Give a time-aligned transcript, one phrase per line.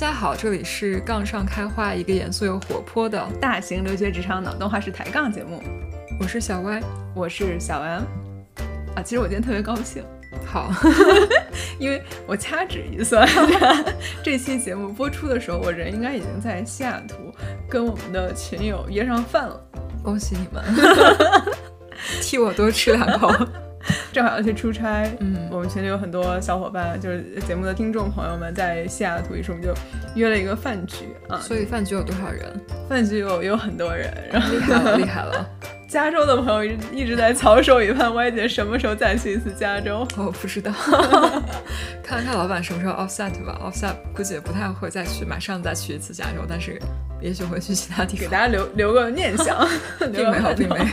[0.00, 5.62] 家好，这里是杠上开花，一个严肃又活泼的大型留学职场脑洞话式抬杠节目。
[6.18, 6.80] 我是小歪，
[7.14, 8.04] 我是小 M。
[8.96, 10.02] 啊，其实我今天特别高兴，
[10.46, 10.72] 好，
[11.78, 13.28] 因为我掐指一算，
[14.24, 17.16] 这期节目播出的时候，我人应该已经在西雅图
[17.68, 19.60] 跟我们的群友约上饭了。
[20.02, 20.64] 恭喜你们，
[22.22, 23.30] 替我多吃两口。
[24.12, 29.72] 正好要去出差，嗯我们群里有很多小伙伴，就是节目的听众朋友们，在西雅图，于是我们就
[30.14, 31.38] 约了一个饭局啊。
[31.38, 32.60] 所以饭局有多少人？
[32.88, 35.48] 饭局有有很多人，然后厉害了，厉害了！
[35.90, 40.06] 加州的朋友一直在翘首以盼，歪姐什么时候再去一次加州？
[40.16, 40.72] 我不知道，
[42.00, 43.60] 看看老板什么时候 offset 吧。
[43.60, 46.80] offset 估计也不太会再去，马上再去一次加州，但是
[47.20, 48.20] 也许会去其他地方。
[48.20, 49.66] 给大家留留个念想，
[49.98, 50.84] 并没有，并没有。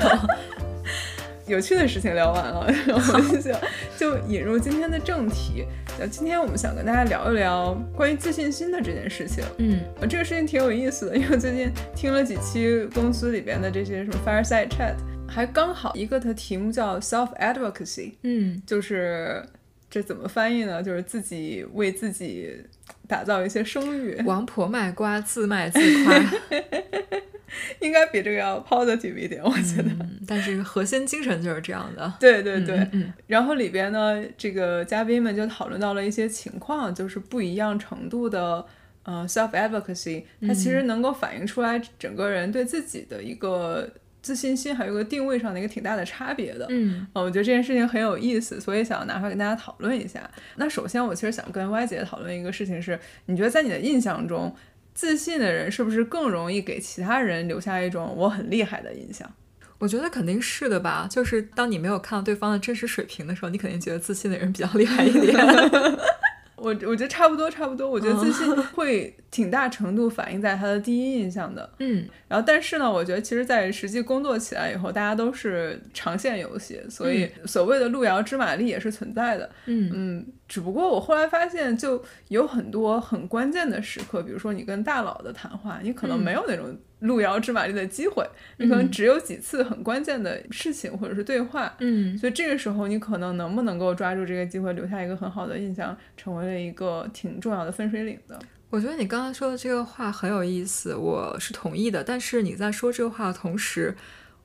[1.48, 3.52] 有趣的事情聊完了，我们就
[3.98, 5.66] 就引入今天的正题。
[5.98, 9.44] 那今天我们想跟大家聊一聊关于自信心的这件事情。
[9.58, 14.96] 嗯，呃，这个事情挺有意思的，因为最近听了几期公司里边的这些什么 fireside chat，
[15.28, 19.42] 还刚好一个的题目叫 self advocacy，嗯，就是
[19.90, 20.84] 这怎么翻译呢？
[20.84, 22.56] 就是自己为自己
[23.08, 24.22] 打造一些声誉。
[24.26, 26.20] 王婆卖瓜，自卖自夸。
[27.80, 29.90] 应该比这个要 positive 一点，我觉得。
[30.02, 32.14] 嗯，但是核心精神就是这样的。
[32.20, 38.64] 对对对，嗯嗯然后里边呢，这个嘉宾们就讨论到了一些情况，就是不一样程度的
[39.04, 43.90] 呃 self advocacy，它其实能够反映出来整个人对自己的一个
[44.28, 46.68] 自信心，还有一个定位上的一个挺大的差别的。
[46.70, 50.30] 嗯呃，我觉得这件事情很有意思，所以想要拿出来跟大家讨论一下。
[50.58, 54.54] 那首先，我其实想跟 Y 姐讨论一个事情是，你觉得在你的印象中，
[54.94, 59.32] 自信的人是不是更容易给其他人留下一种我很厉害的印象？
[59.80, 61.08] 我觉得肯定是的吧。
[61.10, 65.34] 就是当你没有看到对方的真实水平的时候，你肯定觉得自信的人比较厉害一点。
[66.68, 67.90] 我我觉得差不多，差不多。
[67.90, 71.70] 我觉得自信会挺大程度反映在他的第一印象的。
[71.80, 79.50] 嗯然后，但是呢，我觉得其实，在实际工作起来以后，大家都是长线游戏，所以所谓的路遥知马力也是存在的。
[79.66, 88.28] 嗯嗯，只不过我后来发现，就有很多很关键的时刻，比如说你跟大佬的谈话，你可能嗯没有那种路遥知马力的机会，
[88.58, 91.74] 你可能嗯只有几次很关键的事情或者是对话。
[91.80, 98.40] 嗯所以这个时候，你可能能不能够抓住这个机会，留下一个很好的印象，成为了一个挺重要的分水岭的。
[98.70, 102.04] 我觉得你刚才说的这个话很有意思，我是同意的。
[102.04, 103.96] 但是你在说这个话的同时，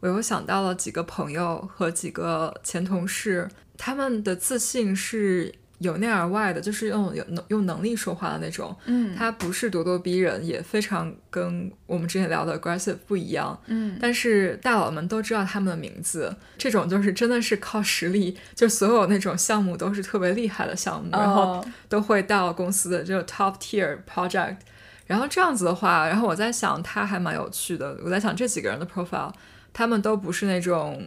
[0.00, 8.74] 我又想到了几个朋友和几个前同事，他们的自信是有内而外的，就是用有能用能力说话的那种。
[8.86, 13.58] 嗯他不是咄咄逼人，也非常跟我们之前聊的 aggressive 不一样。
[13.66, 24.56] 嗯但是大佬们都知道他们的名字，这种就是真的是靠实力，就所有那种项目都是特别厉害的项目，然后哦都会到公司的这个 top tier project。
[25.04, 27.98] 然后这样子的话，然后我在想，他还蛮有趣的。
[28.02, 29.30] 我在想这几个人的 profile，
[29.72, 31.06] 他们都不是那种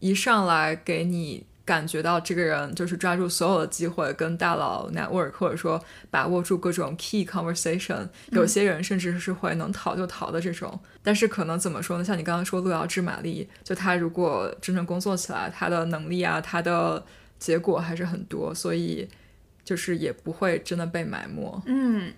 [0.00, 8.06] 一上来给你感觉到这个人就是抓住所有的机会跟大佬 network，或者说把握住各种 key conversation。
[8.30, 10.78] 有些人甚至是会能逃就逃的这种。
[11.02, 12.04] 但是可能怎么说呢？
[12.04, 17.04] 像你刚刚说路遥知马力，就他如果真正工作起来，他的能力啊，他的
[17.38, 19.08] 结果还是很多，所以
[19.64, 21.62] 就是也不会真的被埋没。
[21.66, 22.12] 嗯，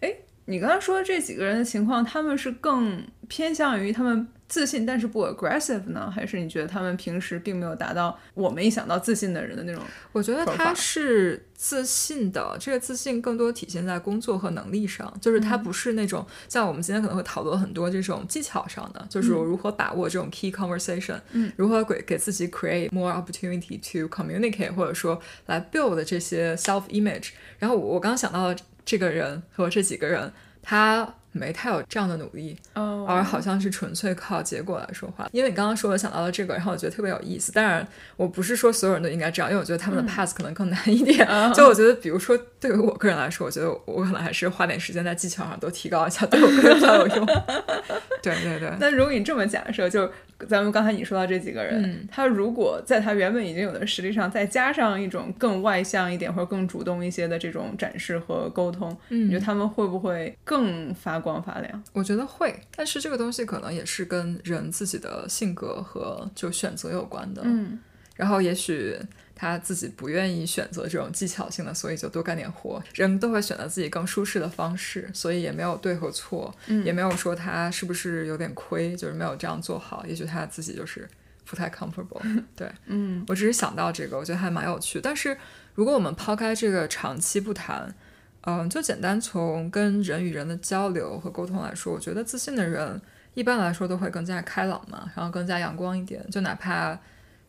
[0.00, 0.12] 哎，
[0.46, 9.82] 你刚刚说的这几个人的情况，他们是更偏向于他们自信但是不 aggressive 呢，还是你觉得他们平时并没有达到我们一想到自信的人的那种？
[10.12, 27.30] 我觉得他是自信的，这个自信更多体现在工作和能力上，就是他不是那种、像我们今天可能会讨论很多这种技巧上的，就是我如何把握这种 key conversation，嗯，如何给给自己 create more opportunity to communicate，或者说来 build 这些 self image。
[27.58, 30.32] 然后我我刚刚想到的这个人和这几个人，
[30.62, 35.28] 他没太有这样的努力，哦而好像是纯粹靠结果来说话。
[35.32, 37.52] 因为你刚刚说我想到了这个，然后我觉得特别有意思。
[37.52, 37.86] 当然，
[38.16, 41.18] 我不是说所有人都应该这样，因为我觉得他们的 pass 可能更难一点。
[41.54, 47.26] 就我觉得，比如说对于我个人来说，我觉得我可能还是花点时间在技巧上多提高一下，对我个人比较有用。
[48.22, 50.10] 对对对，那如果你这么假设，就是
[50.46, 61.82] 咱们刚才你说到这几个人，嗯他如果在他原本已经有的实力上，再加上一种更外向一点或者更主动一些的这种展示和沟通，你觉得嗯，他们会不会更发光发亮？
[61.92, 67.42] 我觉得会，但是这个东西可能也是跟人自己的性格和就选择有关的。
[67.44, 67.78] 嗯
[68.18, 68.98] 然后也许
[69.32, 72.82] 他自己不愿意选择这种技巧性的，所以就多干点活。
[72.92, 80.04] 人都会选择自己更舒适的方式，所以也没有对和错，嗯也没有说他是不是有点亏，就是没有这样做好。
[80.04, 81.08] 也许他自己就是
[81.44, 82.20] 不太 comfortable。
[82.56, 85.00] 对嗯我只是想到这个，我觉得还蛮有趣。
[85.00, 85.38] 但是
[85.76, 87.94] 如果我们抛开这个长期不谈，
[88.40, 93.00] 嗯，就简单从跟人与人的交流和沟通来说，我觉得自信的人
[93.34, 96.24] 一般来说都会更加开朗嘛，然后更加阳光一点。
[96.30, 96.98] 就哪怕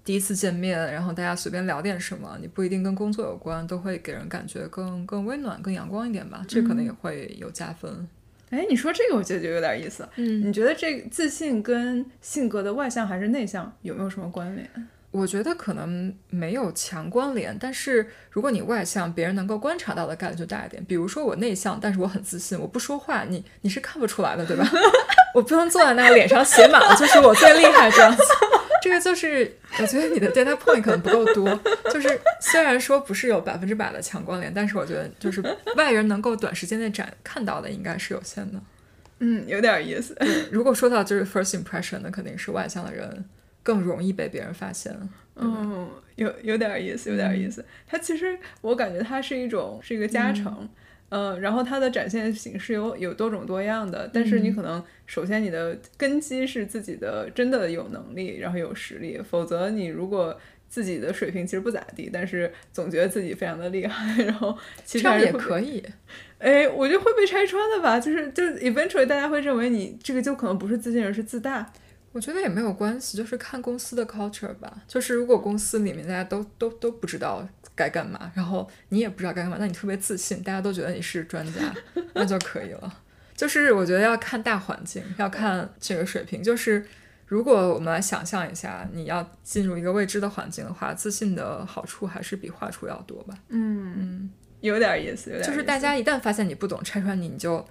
[0.09, 6.43] 第一次见面，然后大家随便聊点什么，你不一定跟工作有关，都会给人感觉更更温暖、更阳光一点吧。
[6.47, 8.07] 这可能也会有加分。
[8.49, 10.09] 哎，你说这个，我觉得就有点意思。
[10.15, 14.67] 嗯，你觉得这自信跟性格的外向还是内向有没有什么关联？
[15.11, 20.83] 我觉得可能没有强关联，但是如果你外向，别人能够观察到的概率就大一点。
[20.85, 24.67] 比如说我内向，但是我很自信，我不说话，你你是看不出来的，对吧？
[25.35, 28.23] 我不能坐在那个脸上写满了，就是我最厉害这样子。
[28.81, 31.59] 这个就是我觉得你的 data point 可能不够多。
[31.91, 35.41] 就是虽然说不是有百分之百的强关联，但是我觉得就是
[35.75, 38.61] 外人能够短时间内展看到的应该是有限的。
[39.19, 40.17] 嗯，有点意思。
[40.51, 43.25] 如果说到就是 first impression，那肯定是外向的人。
[43.61, 44.97] 更容易被别人发现，
[45.35, 47.63] 嗯，有有点意思，有点意思。
[47.85, 50.69] 它其实我感觉它是一种是一个加成，嗯，
[51.39, 54.09] 然后它的展现形式有有多种多样的。
[54.13, 65.83] 但是你可能首先你的根基是自己的真的有能力，然后有实力，否则你如果自己的水平其实不咋地，但是总觉得自己非常的厉害， 然后其实也可以。
[66.37, 71.73] 哎，我觉得会被拆穿的吧，就是就是 eventually 大家会认为你这个就可能不是自信，而是自大。
[72.11, 74.81] 我觉得也没有关系，就是看公司的 culture 吧。
[74.87, 77.47] 就是如果公司里面大家都都都不知道
[77.79, 81.73] 该干嘛，然后你也不知道该干嘛，那你特别自信，大家都觉得你是专家，
[82.13, 82.93] 那就可以了。
[83.33, 86.43] 就是我觉得要看大环境，要看这个水平。
[86.43, 86.85] 就是
[87.25, 93.33] 如果我们来想象一下，你要进入一个未知的环境的话，自信的好处还是比坏处要多吧。
[93.47, 94.29] 嗯嗯，
[94.59, 95.47] 有点意思，有点。
[95.47, 97.65] 就是大家一旦发现你不懂，拆穿你，你就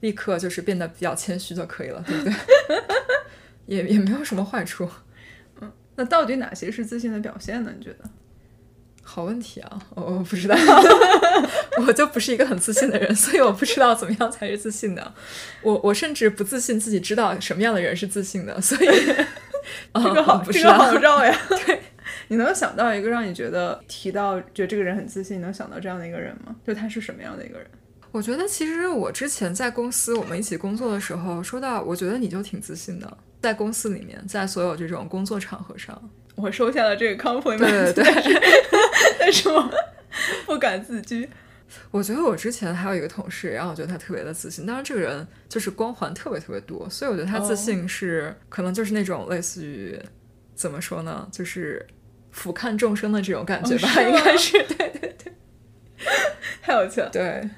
[0.00, 2.34] 立刻就是变得比较谦虚就可以了，对不对？
[3.64, 4.86] 也也没有什么坏处，
[5.62, 7.72] 嗯，那到底哪些是自信的表现呢？
[7.74, 8.04] 你觉得？
[9.06, 10.56] 好问题啊，我我不知道，
[11.86, 15.14] 我就不是一个很自信的人，所以我不知道怎么样才是自信的。
[15.62, 18.86] 我我甚至不自信自己知道什么样的人是自信的，所以
[19.94, 21.38] 这个好这个好绕呀。
[21.48, 21.80] 对，
[22.28, 26.56] 你能想到一个让你觉得提到觉得这个人很自信，能想到这样的一个人吗？
[26.66, 27.68] 就他是什么样的一个人？
[28.10, 33.18] 我觉得其实我之前在公司我们一起工作的时候，说到我觉得你就挺自信的。
[33.42, 36.00] 在公司里面，在所有这种工作场合上，
[36.36, 38.42] 我收下了这个 compliment，对对对，
[39.18, 39.70] 但是我
[40.46, 41.28] 不敢自居。
[41.90, 44.64] 我觉得我之前还有一个同事，然后我觉得他特别的自信。
[44.66, 49.98] 当然，这个人就是光环特别特别多，所以我觉得他自信是可能就是那种类似于
[50.54, 51.84] 怎么说呢，就是
[52.30, 54.52] 俯瞰众生的这种感觉吧，应该是。
[54.64, 55.32] 对对对，
[56.62, 57.08] 太 有趣了。
[57.10, 57.48] 对，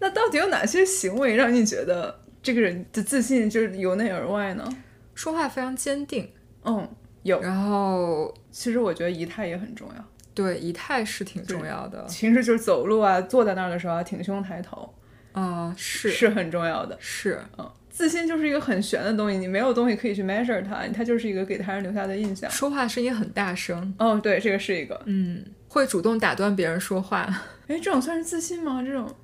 [0.00, 4.68] 那到底有哪些行为让你觉得这个人的自信就是由内而外呢？
[5.14, 6.30] 说话非常坚定，
[6.64, 6.88] 嗯，
[7.22, 7.40] 有。
[7.40, 10.04] 然后，其实我觉得仪态也很重要。
[10.34, 12.04] 对，仪态是挺重要的。
[12.04, 14.94] 平时就是走路啊，坐在那儿的时候啊，挺胸抬头，
[15.32, 16.96] 啊，是是很重要的。
[16.98, 22.50] 是，嗯，自信就是一个很玄的东西，你没有东西可以去 measure 它，它就是一个给他人留下的印象。
[22.50, 27.28] 说话声音很大声，哦，对，这个是一个，嗯，会主动打断别人说话。
[27.66, 28.82] 哎，这种算是自信吗？
[28.82, 29.14] 这种，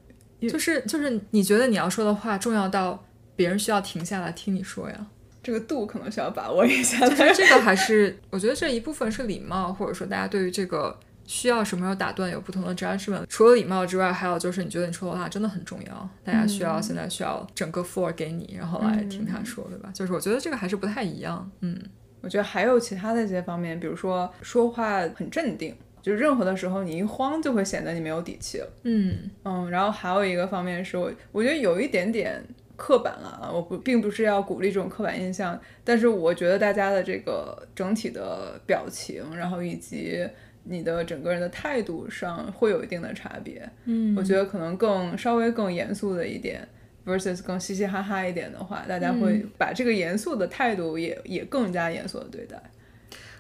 [0.43, 3.03] 就是就是你觉得你要说的话重要到
[3.35, 5.07] 别人需要停下来听你说呀？
[5.49, 7.09] 这个度可能需要把握一下。
[7.09, 13.25] 就是这个还是，我觉得这一部分是礼貌，或者说大家对于这个需要什么时候打断有不同的 judgment。
[13.31, 19.89] 除了礼貌之外，还有就是你觉得你说的话真的很重要，大家需要现在需要整个 floor 给你，然后来听他说，对吧？
[19.95, 21.51] 就是我觉得这个还是不太一样。
[21.63, 21.75] 嗯，
[22.21, 28.69] 我觉得还有其他的一些方面，比如说说话很镇定，就是任何的时候你一慌就会显得你没有底气了。
[28.83, 32.45] 嗯嗯，然后还有一个方面是我我觉得有一点点。
[32.79, 33.51] 刻板了啊！
[33.53, 40.25] 我不并不是要鼓励这种刻板印象，但是我觉得大家的这个整体的表情，然后以及
[40.63, 43.69] 你的整个人的态度上会有一定的差别。
[43.87, 46.67] 嗯，我觉得可能更稍微更严肃的一点
[47.05, 52.63] ，versus 更嘻嘻哈哈一点的话，大家会把这个严肃的态度也也更加严肃的对待。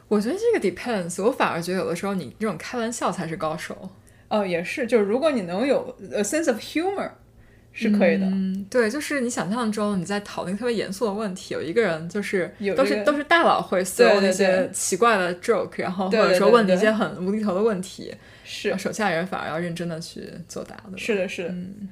[0.08, 3.88] 我觉得这个 depends，我反而觉得有的时候你这种开玩笑才是高手。
[4.28, 7.10] 哦，也是，就是如果你能有 a sense of humor。
[7.78, 18.12] 是可以的，嗯，对，就是你想象中你在讨论特别严肃的问题，有一个人就是都是都是大佬会搜那些奇怪的 joke，然后或者说问你一些很无厘头的问题，
[18.44, 18.76] 是。
[18.76, 21.48] 手下人反而要认真的去作答的，是的，是的。
[21.50, 21.88] 嗯。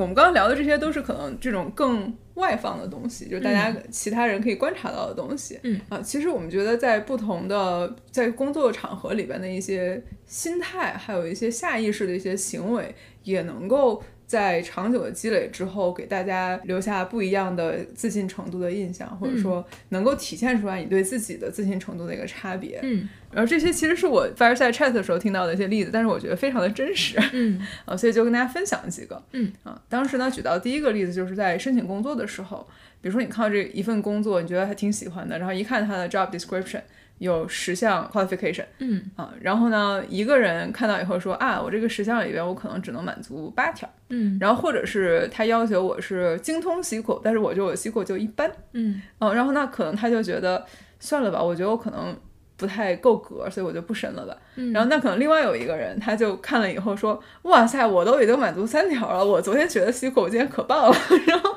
[0.00, 5.58] 我们刚刚聊的这些都是可能这种更外放的东西，就是大家其他人可以观察到的东西。
[5.62, 22.78] 嗯啊，其实我们觉得在不同的在工作场合里边的一些心态，还有一些下意识的一些行为，也能够在长久的积累之后，给大家留下不一样的自信程度的印象，或者说能够体现出来你对自己的自信程度的一个差别。
[22.84, 27.18] 嗯，然后这些其实是我 Fireside Chat 的时候听到的一些例子，但是我觉得非常的真实。
[27.32, 29.20] 嗯， 啊，所以就跟大家分享几个。
[29.32, 32.64] 嗯，啊，当时呢举到第一个例子就是在申请工作的时候，
[33.02, 36.82] 比如说你看到这一份工作，你觉得还挺喜欢的，然后一看它的 job description。
[37.20, 39.02] 有十项 qualification，嗯。
[39.16, 50.66] 啊，然后呢，一个人看到以后说啊，我这个十项里边我可能只能满足八条，嗯，然后或者是他要求我是精通 SQL，但是我觉得我 SQL 就一般，嗯，哦，然后那可能他就觉得
[50.98, 52.14] 算了吧，我觉得我可能。
[52.60, 54.36] 不太够格，所以我就不申了吧。
[54.74, 60.96] 然后那可能另外有一个人，他就看了以后说：“哇塞，我都已经满足三条了，我昨天学的西口，我今天可棒了。
[61.26, 61.56] ”然后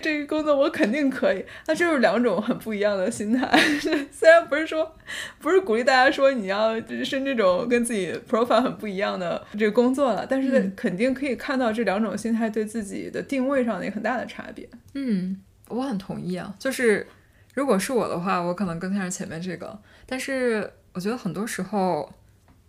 [0.00, 1.44] 这个工作我肯定可以。
[1.66, 3.50] 那这是两种很不一样的心态。
[4.12, 4.94] 虽然不是说
[5.40, 14.68] 不是鼓励大家说你要申这种跟自己 profile 很不一样的这个工作了，但是肯定可以看到这两种心态对自己的定位上的一个很大的差别。
[14.94, 16.54] 嗯，我很同意啊。
[16.58, 17.04] 就是
[17.54, 19.76] 如果是我的话，我可能更看是前面这个。
[20.10, 22.10] 但是我觉得很多时候，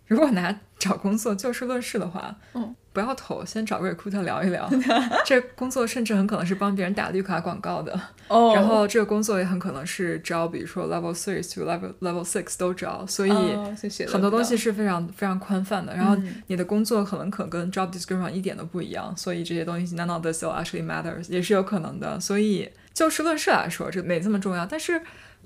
[0.06, 4.68] 如果拿找工作就事论事的话，嗯，不要投，先找个 recruiter 聊一聊。
[5.24, 7.98] 这工作甚至很可能是帮别人打绿卡广告的。
[8.28, 13.32] 哦，然后这个工作也很可能是招，比如说 level three to level level six 都招，所以
[14.06, 15.96] 很多东西是非常非常宽泛的。
[15.96, 16.16] 然后
[16.48, 22.20] 你的工作可能可能跟 job description 一点都不一样，所以这些东西 none of this will actually matters 也是有可能的。
[22.20, 24.66] 所以就事论事来说，这没这么重要。
[24.66, 25.00] 但是。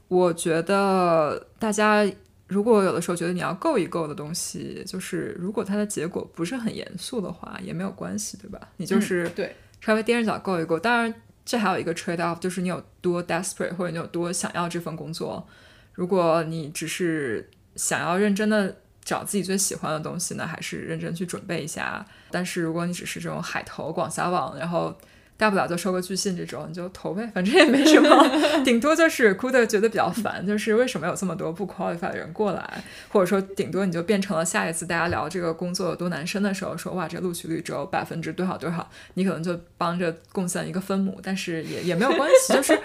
[0.09, 2.05] 我觉得大家
[2.47, 8.61] 如果有的时候觉得你要够一够的东西，就是如果它的结果不是很严肃的话，也没有关系，对吧？
[8.77, 10.79] 你就是对稍微踮着脚够一够。
[10.79, 15.47] 当然，这还有一个 trade off，就是你有多 desperate 或者你有多想要这份工作。
[15.95, 22.05] 如果你只是想要认真的找自己最喜欢的东西呢，还是认真去准备一下。
[22.31, 24.97] 但是如果你只是这种海投广撒网，然后
[25.37, 28.09] 大不了就收个拒信这种，你就投呗，反正也没什么，
[28.65, 42.79] 顶多就是哭的觉得比较烦， 就是为什么有这么多不 qualified 的人过来，或者说顶多你就变成了下一次大家聊这个工作有多难申的时候，说哇这录取率只有百分之多少多少，你可能就帮着贡献一个分母，但是也也没有关系，就是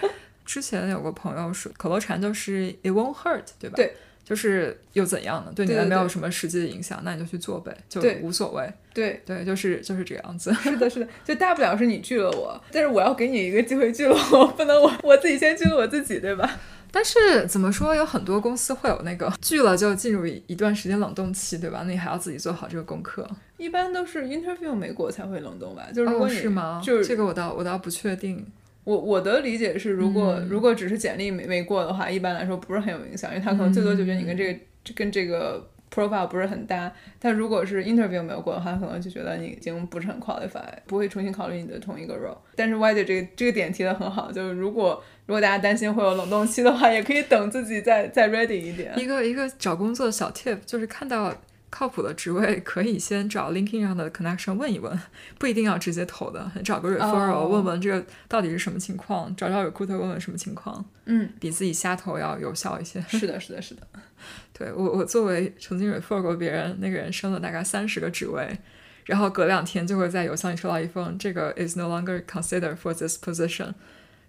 [0.43, 3.75] 之前有个朋友说口头禅就是 it won't hurt，对吧？
[3.75, 3.95] 对。
[4.29, 5.51] 就是又怎样呢？
[5.55, 8.71] 对你没有什么实际的影响，那你就去做呗，就无所谓。
[8.93, 10.53] 对对，就是就是这样子。
[10.61, 16.59] 是的，是的，就大不了是你拒了我，但是我要给你一个机会拒了我，不能我 我自己先拒了我自己，对吧？
[16.91, 21.81] 但是怎么说，有很多公司会有那个拒了就进入一段时间冷冻期，对吧？
[21.85, 23.27] 那你还要自己做好这个功课。
[23.57, 25.87] 一般都是 interview 没过才会冷冻吧？
[25.93, 26.81] 就是如果你是吗？
[26.83, 28.45] 就是这个我倒我倒不确定。
[28.89, 34.59] 我我的理解是，如果如果只是简历没没过的话，一般来说不是很有影响，因为他可能最多就觉得你跟这个。
[34.95, 42.37] 跟这个 profile 不是很搭，但如果是 interview 没有过的话，可能就觉得你已经不是很 qualified，不会重新考虑你的同一个 role。
[42.55, 48.97] 但是 Y 姐这个这个点提的很好，就是如果如果大家担心会有冷冻期的话，也可以等自己再再 ready 一点。
[48.97, 51.35] 一个一个找工作的小 tip 就是看到。
[51.69, 54.99] 靠谱的职位可以先找 LinkedIn 上的 connection 问一问，
[55.37, 62.99] 不一定要直接投的，找个 referral 问问这个到底是什么情况，找找 recruiter 问问什么情况，嗯，比自己瞎投要有效一些。
[63.07, 63.87] 是的，是的，是的。
[64.51, 68.57] 对我，我作为曾经 refer 过别人，那个人升了大概三十个职位，
[69.05, 73.73] 然后隔两天就会在邮箱里收到一封，这个 is no longer considered for this position。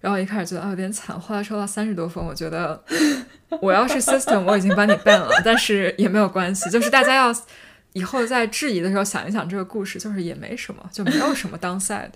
[0.00, 2.82] 然后一开始觉得啊有点惨，后来抽到三十多分，我觉得
[3.60, 7.34] 我要是 system 我已经帮你办了，但是也没有关系，就是大家要
[7.92, 12.10] 以后在质疑的时候想一想这个故事，就是也没什么，就没有什么 downside。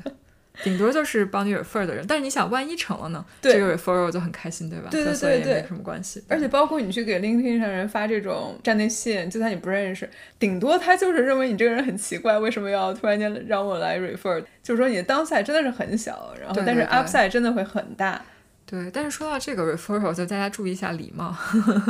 [0.62, 3.24] 顶多就是帮你 refer 的人，但是你想，万一成了呢？
[3.42, 4.88] 这个 referral 就很开心，对吧？
[4.90, 6.22] 对对对对，没什么关系。
[6.28, 10.08] 而且包括你去给 LinkedIn 上人发这种站内信，就算你不认识，
[10.38, 14.44] 顶多他就是认为你这个人很奇怪，为什么要突然间让我来 refer？
[14.62, 18.22] 就是说你的 downside 真的是很小，然后但是 upside 真的会很大。
[18.66, 21.36] 对，但是说到这个 referral，就大家注意一下礼貌，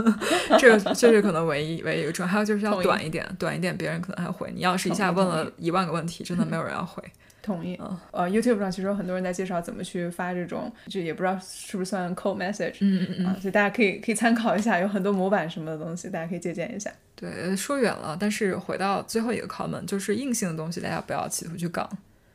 [0.59, 2.33] 这个这是可能唯一唯一一个重要。
[2.33, 4.63] 还有就是要短一点，短一点，别人可能还回你。
[4.63, 7.01] 要是一下问了一万个问题，真的没有人要回。
[7.45, 7.79] 同意，
[8.11, 16.91] 呃，YouTube 上其实有很多人在介绍怎么去发这种，就也不知道是不是算 cold message，嗯嗯嗯，啊，所以大家可以可以参考一下，有很多模板什么的东西，大家可以借鉴一下。
[17.15, 21.87] 对，说远了，但是回到最后一个 comment，就是硬性的东西，大家不要企图去杠。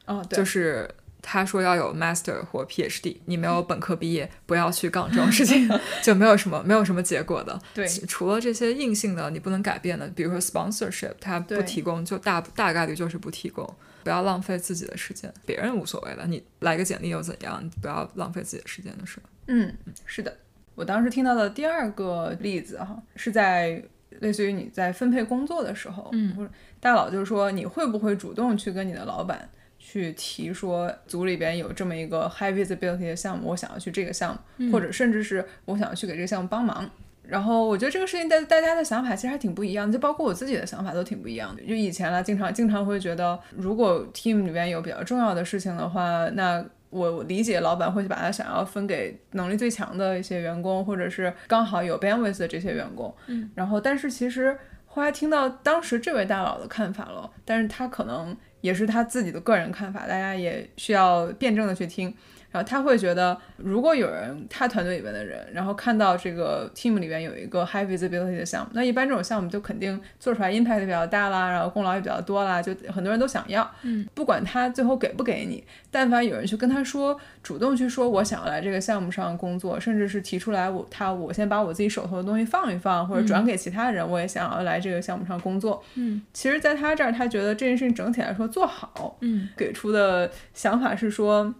[0.05, 0.89] 哦，对，就是
[1.21, 5.67] 他说要有 master 或 PhD，你没有本科毕业，不要去杠这种事情，
[6.03, 7.59] 就没有什么没有什么结果的。
[7.73, 13.67] 对，除了这些硬性的你不能改变的，比如说 sponsorship，它不提供，就大大概率就是不提供。
[14.03, 17.69] 不要浪费自己的时间，别人无所谓的，你来个简历又怎样？
[17.81, 19.19] 不要浪费自己的时间的事。
[19.47, 19.73] 嗯，
[20.05, 20.35] 是的。
[20.75, 23.83] 我当时听到的第二个例子哈，是在
[24.21, 36.89] 类似于你在分配工作的时候，嗯，大佬就是说，你会不会主动去跟你的老板去提说组里边有这么一个 high visibility 的项目，我想要去这个项目，或者甚至是我想要去给这个项目帮忙。
[37.29, 41.61] 然后我觉得这个事情大大家的想法其实还挺不一样的，就包括我自己的想法都挺不一样的。
[41.61, 53.13] 就以前呢，经常经常会觉得，如果 team 里边有比较重要的事情的话，那我理解老板会把它想要分给能力最强的一些员工，或者是刚好有 bandwidth 的这些员工。
[53.27, 53.49] 嗯。
[53.53, 54.57] 然后，但是其实
[54.87, 62.11] 后来听到当时这位大佬的看法了，但是他可能也是他自己的个人看法，大家也需要辩证的去听。
[62.51, 73.69] 然后他会觉得，如果有人他团队里面的人，然后看到这个 team 里面有一个 high visibility 的项目，那一般这种项目就肯定做出来 impact 比较大啦，然后功劳也比较多啦，就很多人都想要。
[73.83, 85.83] 嗯，不管他最后给不给你，但凡有人去跟他说，主动去说我想要来这个项目上工作，甚至是提出来我他我先把我自己手头的东西放一放，或者转给其他人，我也想要来这个项目上工作。
[85.93, 89.17] 嗯，其实，在他这儿，他觉得这件事情整体来说做好。
[89.21, 91.53] 嗯，给出的想法是说。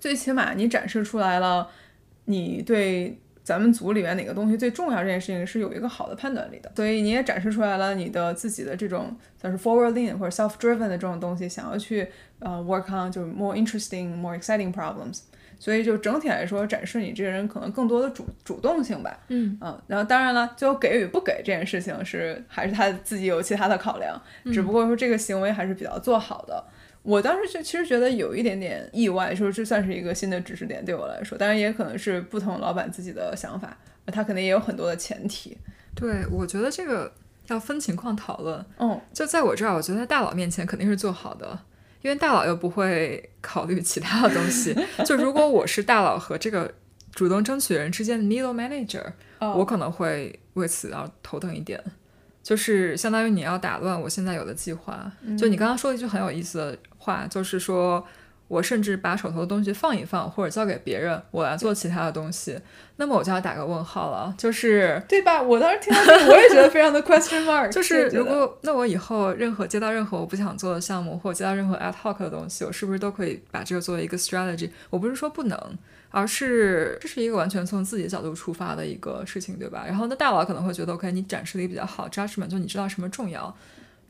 [0.00, 1.68] 最起码你展示出来了，
[2.24, 12.06] 你对咱们组里面哪个东西最重要这件事情是有一个好的判断力的，所以你也展示出来了你的自己的这种算是 forward lean 或者 self driven 的这种东西，想要去
[12.38, 15.22] 呃 work on 就是 more interesting more exciting problems，
[15.58, 24.20] 所以就整体来说展示你这个人可能更多的主主动性吧，嗯嗯，然后当然了，最后给与不给这件事情是还是他自己有其他的考量，
[24.52, 26.64] 只不过说这个行为还是比较做好的。
[27.02, 33.76] 我当时就其实觉得有一点点意外，说这算是一个新的知识点对我来说，当然也可能是不同老板自己的想法，
[34.06, 35.56] 他可能也有很多的前提。
[35.94, 37.12] 对，我觉得这个
[37.48, 38.64] 要分情况讨论。
[38.78, 41.58] 嗯，就在我这儿，我觉得在大佬面前肯定是做好的，
[42.02, 44.76] 因为大佬又不会考虑其他的东西。
[45.04, 46.72] 就如果我是大佬和这个
[47.12, 49.04] 主动争取人之间的 middle manager，
[49.38, 51.82] 我可能会为此要头疼一点。
[52.42, 55.10] 就是相当于你要打乱我现在有的计划。
[55.38, 58.06] 就你刚刚说了一句很有意思的话，就是说
[58.46, 62.56] 我甚至把手头的东西放一放，或者交给别人，我来做其他的东西。
[62.96, 65.42] 那么我就要打个问号了，就是对吧？
[65.42, 67.68] 我当时听到这个，我也觉得非常的 question mark。
[67.72, 74.70] 就是如果那我以后任何接到任何我不想做的项目，或者接到任何 ad hoc 的东西，我是不是都可以把这个作为一个 strategy？
[74.90, 75.58] 我不是说不能。
[76.12, 79.84] 而是这是一个完全从自己的角度出发的一个事情，对吧？
[79.86, 83.56] 然后那大佬可能会觉得，OK，你展示的也比较好，judgment 就你知道什么重要，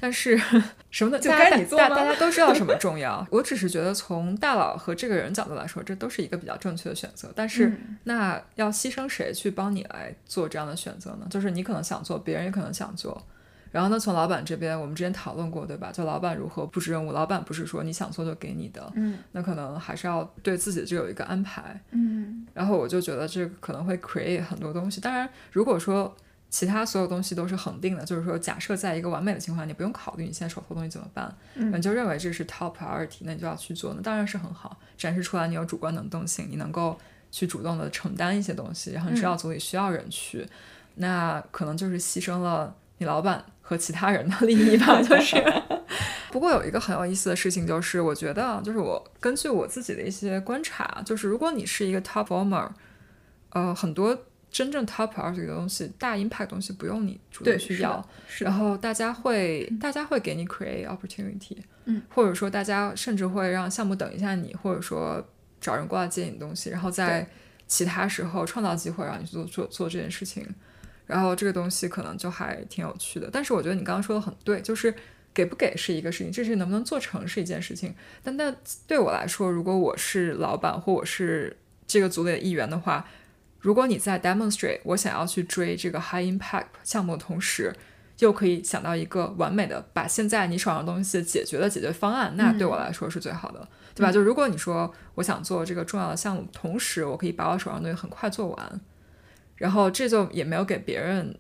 [0.01, 0.41] 但是
[0.91, 3.27] 什么的，就该你做大大家都知道什么 重要。
[3.31, 7.31] 我只是觉得从大佬和这个人角度来说，这都是一个比较正确的选择。
[7.37, 7.71] 但是
[8.05, 11.27] 那要牺牲谁去帮你来做这样的选择呢？
[11.29, 13.23] 就是你可能想做，别人也可能想做。
[13.71, 15.93] 然后呢，从老板这边，我们之前讨论过，对吧？
[15.93, 22.45] 就老板如何布置任务，老板不是说你想做就给你的，嗯，那可能还是要对自己就有一个安排，嗯。
[22.53, 25.01] 然后我就觉得这可能会 create 很多东西。
[25.01, 26.13] 当然，如果说
[26.51, 36.99] 其他所有东西都是恒定的，就是说假设在一个完美的情况，你不用考虑你现在手头东西怎么办，你就认为这是 top priority，那你就要去做，那当然是很好，展示出来你有主观能动性，你能够
[37.31, 40.47] 去主动的承担一些东西，然后你知道组里需要人去，
[40.97, 43.45] 那可能就是牺牲了你老板。
[43.71, 45.37] 和其他人的利益吧， 就是。
[46.33, 52.69] 不过有一个很有意思的事情，就是我觉得，就是我根据我自己的一些观察，就是如果你是一个 top performer，
[53.51, 54.19] 呃，很多
[54.51, 58.07] 真正 top priority 的东西，大 impact 东西不用你主动去要，
[58.39, 65.25] 然后大家会大家会给你 create opportunity，嗯，或者说大家甚至会让项目等一下你，或者说
[65.61, 67.27] 找人过来接你东西，然后在
[67.67, 70.47] 其他时候创造机会让你去做做做这件事情。
[71.07, 74.95] 然后这个东西可能就还挺有趣的，但是我觉得你刚刚说的很对，就是
[75.35, 77.93] 给不给是一个事情，这是能不能做成是一件事情。
[78.23, 78.55] 但那
[78.87, 83.05] 对我来说，如果我是老板或我是这个组里的一员的话，
[83.61, 87.75] 如果你在 demonstrate 我想要去追这个 high impact 项目的同时，
[88.19, 94.11] 又可以想到一个完美的把现在你手上东西解决的解决方案，那对我来说是最好的，对吧？
[94.13, 98.81] 就如果你说我想做这个重要的项目，同时我可以把我手上东西很快做完。
[99.57, 101.39] 然后这就也没有给别人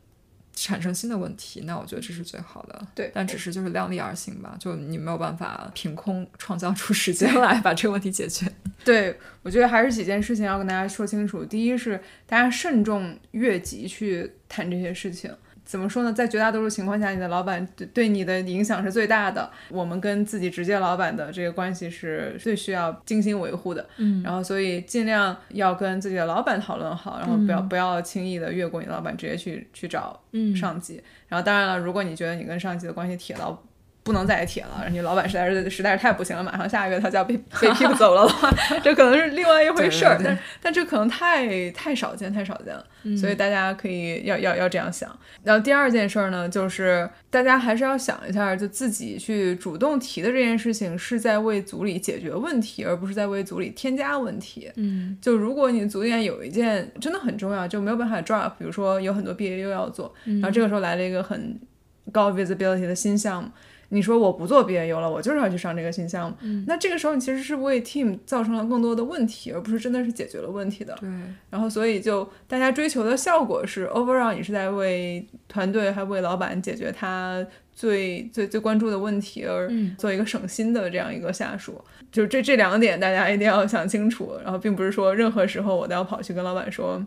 [0.55, 2.87] 产生新的问题，那我觉得这是最好的。
[2.95, 8.47] 对，但只是就是量力而行吧，就你没有办法凭空创造出时间来把这个问题解决。
[8.85, 11.45] 对，我觉得还是几件事情要跟大家说清楚。
[11.45, 15.31] 第一是大家慎重越级去谈这些事情。
[15.63, 16.13] 怎么说呢？
[16.13, 19.49] 在绝大多数情况下，你的老板对对你的影响是最大的。
[19.69, 23.87] 我们跟自己直接老板的这个关系是最需要精心维护的。
[23.99, 30.21] 嗯，然后所以尽量要跟自己的老板讨论好，然后不要不要轻易的越过你老板，直接去去找
[30.57, 31.01] 上级。
[31.29, 33.63] 然后当然了，如果你觉得你跟上级的关系铁到。
[34.11, 38.51] 不不能再铁了，你老板实在是实在是太不行了，马上下个月他就要被 被踢走了的话，
[38.83, 40.21] 这可能是另外一回事儿。
[40.21, 42.85] 但但这可能太太少见，太少见了。
[43.17, 45.09] 所以大家可以要要要这样想。
[45.45, 54.69] 然后第二件事儿呢，就是大家还是要想一下，就自己去主动提的这件事情是在为组里解决问题，而不是在为组里添加问题。
[54.75, 61.57] 嗯，就如果你组里面有一件真的很重要，就没有办法 drop，比如说有很多 BAU 要做，然后这个时候来了一个很
[62.11, 63.49] 高 visibility 的新项目。
[63.93, 66.37] 你说我不做 BAU 了，我就是要去上这个新项目。
[66.67, 70.97] 那这个时候你其实是为 team 造成了更多的问题，而不是真的是解决了问题的。
[71.01, 71.09] 对。
[71.51, 81.83] 然后所以就大家追求的效果是 overall 你是在为团队还为老板解决他最最最关注的问题而做一个省心的这样一个下属。
[82.13, 84.39] 就这这两点大家一定要想清楚。
[84.45, 87.05] 然后并不是说任何时候我都要跑去跟老板说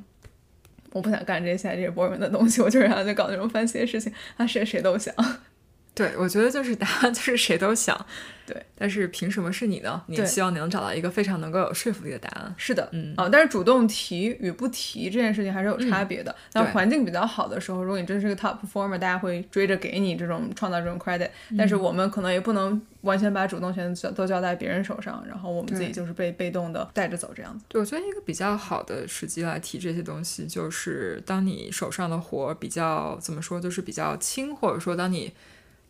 [0.91, 4.11] 我不想干这些这些 boring 的东西，我就是想去搞那种翻新的事情。
[4.37, 5.15] 那谁谁都想。
[5.95, 7.95] 对，我觉得就是答案 就是谁都想，
[8.47, 10.01] 对，但是凭什么是你呢？
[10.07, 12.55] 你希望你能找到一个非常能够有说服力的答案。
[12.57, 16.35] 是的，嗯啊，但是主动提与不提这件事情还是有差别的。
[16.53, 21.29] 那环境比较好的时候，如果你真是个 top performer，大家会追着给你这种创造这种 credit。
[21.55, 27.63] 但是我们可能也不能完全把主动权交都交在别人手上，然后我们自己就是被被动的带着走这样子。
[27.67, 35.31] 对，我觉得一个比较好的时机来提这些东西，就是当你手上的活比较怎么说，就是比较轻，或者说当你。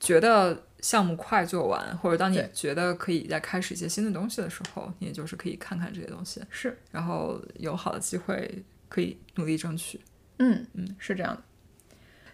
[0.04, 9.98] 觉得项目快做完，或者当你觉得可以再开始一些新的东西的时候，你也就是可以看看这些东西，是，然后有好的机会可以努力争取。
[10.40, 11.42] 嗯嗯，是这样的。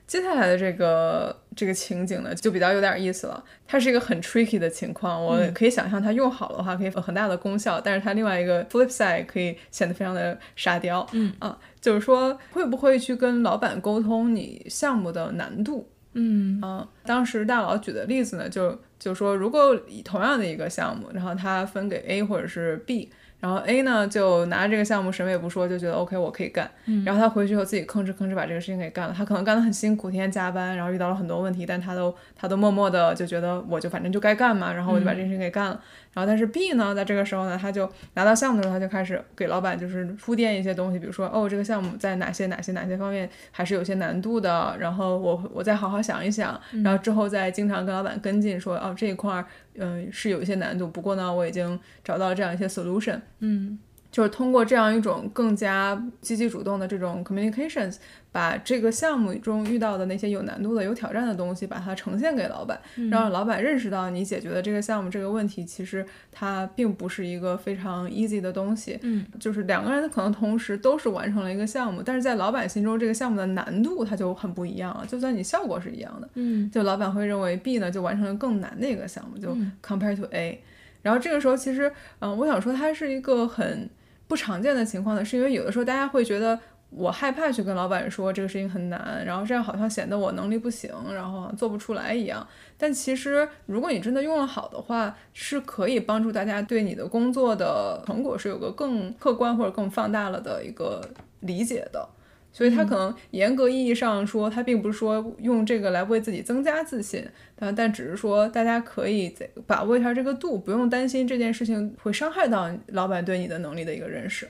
[0.08, 3.43] 接下来的这个这个情景呢，就比较有点意思了。
[3.67, 11.08] 它是一个很 tricky 的情况，我可以想象它用好的话可以有很大的功效，但是它另外一个 flip side 可以显得非常的沙雕。
[11.12, 15.88] 嗯啊，就是说会不会去跟老板沟通你项目的难度？
[16.13, 23.10] 嗯嗯，当时大佬举的例子呢，就就说如果以同样的一个项目，然后他分给 A 或者是 B。
[23.41, 26.69] 然后 A 呢就拿这个项目什么也不说，就觉得 OK 我可以干。
[27.06, 29.15] 然后他回去以后自己吭哧吭哧把这个事情给干了。
[29.17, 35.82] 他可能干得很辛苦，天天加班，然后遇到了很多问题，但他都他都默默的就觉得我就反正就该干嘛，然后我就把这事情给干了。
[36.13, 49.45] 然后但是 B 呢，在这个时候呢，他就拿到项目的时候，他就开始给老板就是铺垫一些东西，比如说哦这个项目在哪些哪些哪些方面还是有些难度的，然后我我再好好想一想，然后之后再经常跟老板跟进说哦这一块儿
[49.76, 53.19] 嗯是有一些难度，不过呢我已经找到这样一些 solution。
[53.39, 53.78] 嗯。
[54.12, 57.98] 就是通过这样一种更加积极主动的这种 communications，
[58.32, 62.80] 把这个项目中遇到的那些有难度的、有挑战的东西，把它呈现给老板，
[63.12, 68.98] 让老板认识到你解决的这个项目这个问题，其实它并不是一个非常 easy 的东西。
[69.04, 75.06] 嗯，就是两个人可能同时都是完成了一个项目，但是在老板心中，这个项目的难度它就很不一样了。
[75.06, 80.63] 就算你效果是一样的，嗯，就老板会认为 B 呢就完成了更难的一个项目，就 compare to A。
[81.04, 83.88] 然后这个时候其实，嗯，我想说它是一个很。
[84.30, 86.58] 不常见的情况呢，是因为有的时候大家会觉得
[86.92, 92.48] 我害怕去跟老板说这个事情很难，然后这样好像显得我能力不行，然后做不出来一样。
[92.78, 101.02] 但其实如果你真的用了好的话，是可以帮助大家对你的工作的成果是有个更客观或者更放大了的一个
[101.39, 102.08] 理解的。
[102.52, 109.34] 所以他可能严格意义上说，他并不是说用这个来为自己增加自信，但但只是说大家可以
[109.68, 114.50] 把握一下这个度，不用担心这件事情会伤害到老板对你的能力的一个认识。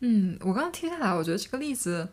[0.00, 2.08] 嗯，我刚刚听下来，我觉得这个例子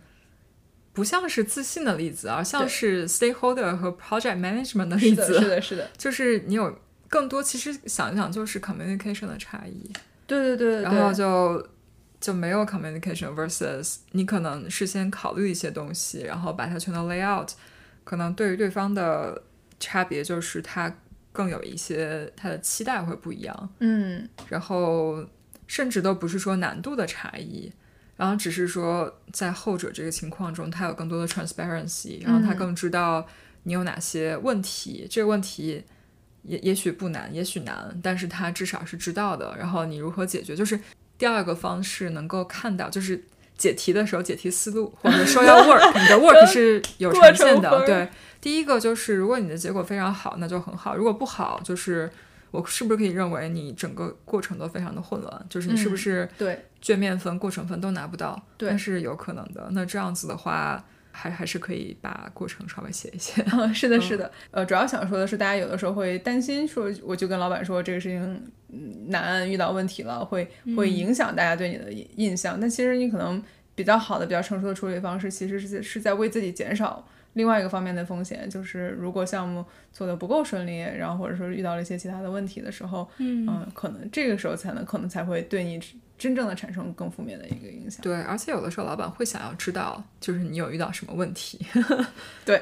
[0.93, 5.39] 不像是自信的例子，而像是 stakeholder 和 project management 的例子。
[5.39, 6.77] 是的，是的， 就是你有
[7.09, 9.91] 更多，其实想一想，就是 communication 的差异。
[10.27, 11.67] 对对对对，然后就。
[12.23, 17.49] 就没有 communication versus 你可能事先考虑一些东西，然后把它全都 lay out，
[18.05, 19.43] 可能对于对方的
[19.77, 20.95] 差别就是他
[21.33, 25.27] 更有一些他的期待会不一样，嗯，然后
[25.67, 27.69] 甚至都不是说难度的差异，
[28.15, 33.27] 然后只是说在后者这个情况中，他有更多的 transparency，然后他更知道
[33.63, 35.83] 你有哪些问题，这个问题
[36.43, 40.79] 也也许不难，也许难，但是他至少是知道的，然后你如何解决，就是。
[41.17, 43.23] 第二个方式能够看到，就是
[43.57, 47.85] 解题的时候解题思路，或者说要 work，你的 work 是有呈现的。
[47.85, 48.09] 对，
[48.41, 52.09] 第一个就是如果你的结果非常好，那就很好；如果不好，就是
[52.51, 55.45] 我是不是可以认为你整个过程都非常的混乱？
[55.49, 58.41] 就是你是不是对卷面分、过程分都拿不到？
[58.57, 59.69] 对，那是有可能的。
[59.71, 60.83] 那这样子的话。
[61.13, 63.45] 还还是可以把过程稍微写一写。
[63.73, 64.29] 是的，是的。
[64.51, 68.51] 呃，主要想说的是，大家有的时候会担心说，我就跟老板说这个事情
[69.07, 72.59] 难，遇到问题了，会会影响大家对你的印象。
[72.59, 73.41] 但其实你可能
[73.75, 85.79] 比较好的、比较成熟的处理方式，其实是是在为自己减少另外一个方面的风险就是，如果项目做的不够顺利，然后或者说遇到了一些其他的问题的时候，嗯、可能这个时候才能可能才会对你
[86.23, 88.01] 真正的产生更负面的一个影响。
[88.01, 91.59] 对，而且有的时候老板会想要知道，就是你有遇到什么问题。
[92.45, 92.61] 对，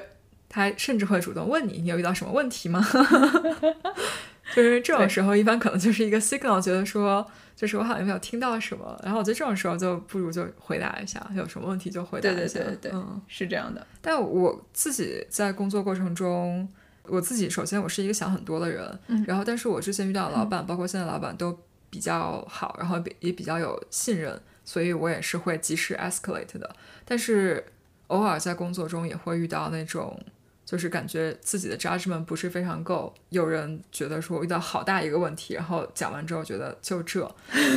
[0.50, 2.84] 他甚至会主动问你，你有遇到什么问题吗？
[4.56, 7.24] 就是这种时候，一般可能就是一个 signal，觉得说，
[7.56, 12.40] 就是我好像没有听到什么，然后我觉得这种时候就不如就回答一下，有什么问题就回答一下。
[12.40, 13.22] 对对对对嗯。
[13.28, 13.86] 是这样的。
[14.02, 16.68] 但我自己在工作过程中，
[17.04, 21.58] 我自己首先我是一个想很多的人，嗯然后但是我之前遇到的老板，包括现在老板都
[21.92, 26.76] 比较好，然后比也比较有信任，所以我也是会及时 escalate 的。
[27.06, 27.64] 但是
[28.08, 30.20] 偶尔在工作中也会遇到那种。
[30.64, 37.30] 就是感觉自己的 judgment 不是非常够，有人觉得说我遇到好大一个问题，然后讲完之后觉得就这，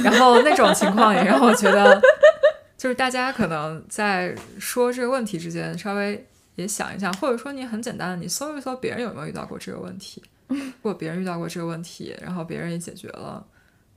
[0.05, 2.01] 然后那种情况也让我觉得，
[2.79, 6.25] 就是大家可能在说这个问题之间稍微
[6.55, 13.45] 也想一想，或者说你很简单，你搜一搜别人有没有遇到过这个问题，如果别人遇到过这个问题，然后别人也解决了，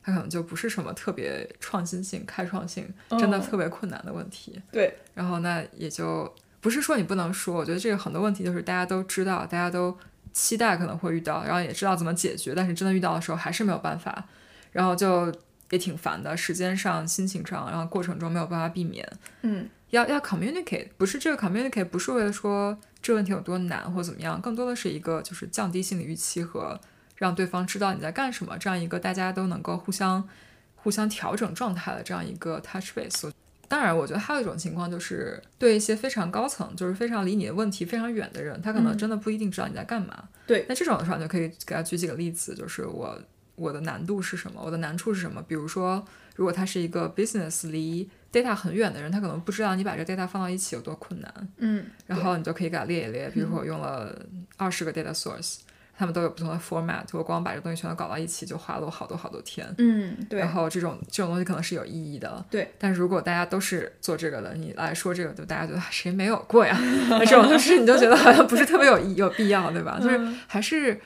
[0.08, 4.58] 它可能就不是什么特别创新性、开创性、真的哦特别困难的问题。
[4.72, 9.98] 对，然后那也就不是说你不能说，我觉得这个很多问题就是大家都知道，大家都
[10.32, 14.24] 期待可能会遇到，然后也知道怎么解决，但是真的遇到的时候还是没有办法，
[14.72, 15.30] 然后就
[15.72, 19.06] 也挺烦的，时间上、心情上，然后过程中没有办法避免。
[19.42, 26.80] 嗯，要要 communicate，不是这个 communicate 不是为了说这个问题有多难或怎么样，更多的是一个就是降低心理预期和
[27.18, 30.28] 让对方知道你在干什么，这样一个大家都能够互相
[30.76, 33.32] 互相调整状态的这样一个 touch base。
[33.68, 40.30] 当然，我觉得还有一种情况就是对一些非常高层，就是非常离你的问题非常远的人，他可能嗯真的不一定知道你在干嘛。
[40.46, 43.22] 对那这种的时候，你就可以给他举几个例子，就是我
[43.56, 45.44] 我的难度是什么，我的难处是什么。
[45.46, 46.02] 比如说，
[46.38, 51.50] 如果他是一个 business 离 data 很远的人，他可能不知道你把这个 data 放到一起有多困难。
[51.58, 54.18] 嗯，然后你就可以给他列一列，比如说我用了
[54.56, 55.58] 二十个 data source，
[55.98, 59.68] 他们都有不同的 format，我光把这东西全都搞到一起就花了我好多好多天。
[59.80, 62.72] 嗯，对然，后这种这种东西可能是有意义的，对。
[62.78, 66.78] 但是如果大家都是做这个的，你来说这个，就大家觉得谁没有过呀？
[67.10, 70.00] 那 这种就是你就觉得好像不是特别有意有必要，对吧？
[70.00, 71.02] 就是嗯还是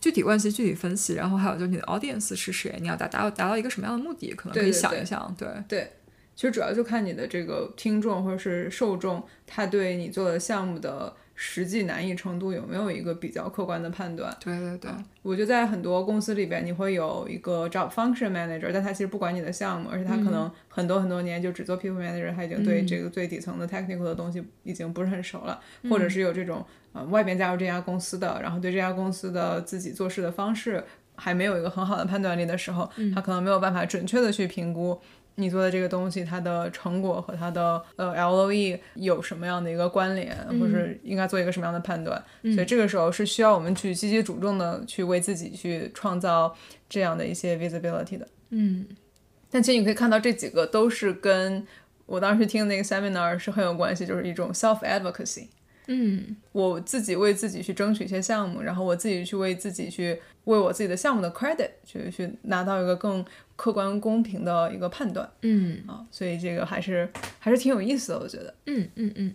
[0.00, 5.92] 具体问题具体分析，然后还有就是你的 audience 是谁，你要达达达到一个什么样的目的，可能可以对对对想一想，对对，
[6.34, 14.34] 其实主要就看你的这个听众或者是受众，他对你做的项目的实际难易程度有没有一个比较客观的判断。
[14.38, 14.90] 对对对，
[15.22, 30.84] 我觉得在很多公司里边，你会有一个 job function manager，但他其实不管你的项目，而且他可能很多很多年就只做 people manager，他已经对这个最底层的 technical 的东西已经不是很熟了，或者是有这种呃外边加入这家公司的，然后对这家公司的自己做事的方式
[31.16, 35.00] 还没有一个很好的判断力的时候，他可能没有办法准确的去评估。
[35.36, 42.22] 你做的这个东西，它的成果和它的呃 LOE 有什么样的一个关联，或是应该做一个什么样的判断？
[42.42, 46.54] 所以这个时候是需要我们去积极主动的去为自己去创造
[46.88, 48.28] 这样的一些 visibility 的。
[48.50, 48.86] 嗯
[49.50, 51.66] 但其实你可以看到这几个都是跟
[52.06, 55.46] 我当时听的那个 seminar 是很有关系，就是一种 self advocacy。
[55.86, 56.36] 嗯。
[56.52, 63.24] 我自己为自己去争取一些项目，然后我自己去为自己去为我自己的项目的 credit 去去拿到一个更
[63.56, 65.28] 客观公平的一个判断。
[65.42, 65.82] 嗯。
[65.86, 68.54] 啊，所以这个还是还是挺有意思的，我觉得。
[68.66, 69.34] 嗯嗯嗯。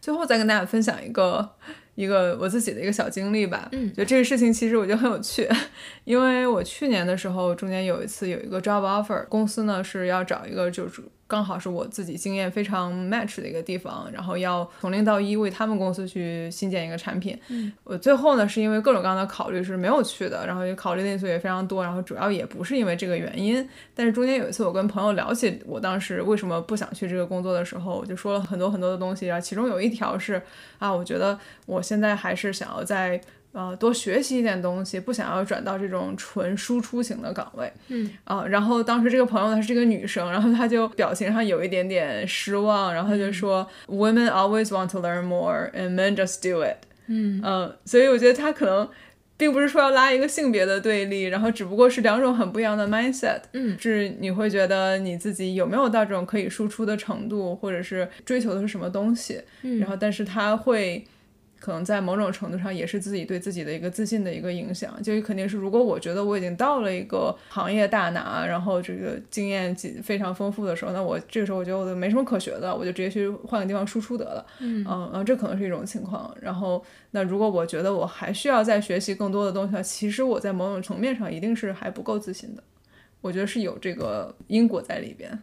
[0.00, 1.48] 最后再跟大家分享一个
[1.94, 3.68] 一个我自己的一个小经历吧。
[3.72, 3.92] 嗯。
[3.92, 5.48] 就这个事情其实我觉得很有趣，
[6.04, 11.02] 因为我去年的时候中间有一次有一个 job offer，公司呢是要找一个就是
[11.32, 17.34] 刚好是我自己经验非常 match 的一个地方，然后要从零到一为他们公司去新建一个产品。
[17.48, 30.42] 嗯，我最后呢是因为各种各样的考虑是没有去的，然后考虑的因素也非常多，然后主要也不是因为这个原因，但是中间有一次我跟朋友聊起我当时为什么不想去这个工作的时候，我就说了很多很多的东西，然后其中有一条是
[30.78, 33.18] 啊，我觉得我现在还是想要在
[33.52, 37.70] 呃多学习一点东西，不想要转到这种纯输出型的岗位。
[37.88, 46.76] 嗯啊，然后当时这个朋友她是一个女生，然后她就表情上有一点点失望，然后她就说、w o m e n always want to learn more, and men just do it。”
[47.08, 48.88] 嗯嗯，所以我觉得她可能
[49.36, 53.40] 并不是说要拉一个性别的对立，然后只不过是两种很不一样的 mindset。
[53.52, 61.04] 嗯是你会觉得你自己有没有到这种可以输出的程度，或者是追求的是什么东西，嗯然后但是他会。
[61.62, 74.44] 可能在某种程度上也是自己对自己的一个自信的一个影响，就肯定是如果我觉得我已经到了一个行业大拿，然后这个经验几非常丰富的时候，那我这个时候我觉得我都没什么可学的，我就直接去换个地方输出得了。
[74.58, 76.36] 嗯嗯，这可能是一种情况。
[76.40, 82.62] 然后，那如果我觉得我还需要再学习更多的东西的话，其实我在某种层面上一定是还不够自信的。
[83.20, 85.40] 我觉得是有这个因果在里边。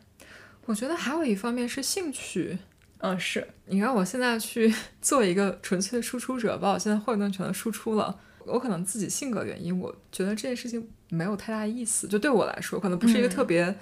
[0.66, 2.58] 我觉得还有一方面是兴趣，
[3.02, 12.08] 嗯，是你让我现在去 做一个纯粹的输出者，把我现在混沌全都输出了，我可能自己性格原因，我觉得这件事情没有太大意思。
[12.10, 13.74] 就对我来说，可能不是一个特别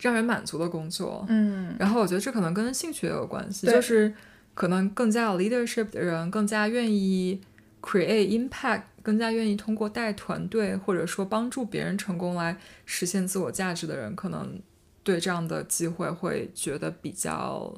[0.00, 1.24] 让人满足的工作。
[1.28, 4.12] 嗯，然后我觉得这可能跟兴趣也有关系，就是
[4.54, 7.40] 可能更加有 leadership 的人，更加愿意
[7.80, 14.60] create impact，更加愿意通过带团队或者说帮助别人成功来实现自我价值的人，可能
[15.04, 17.72] 对这样的机会会觉得比较。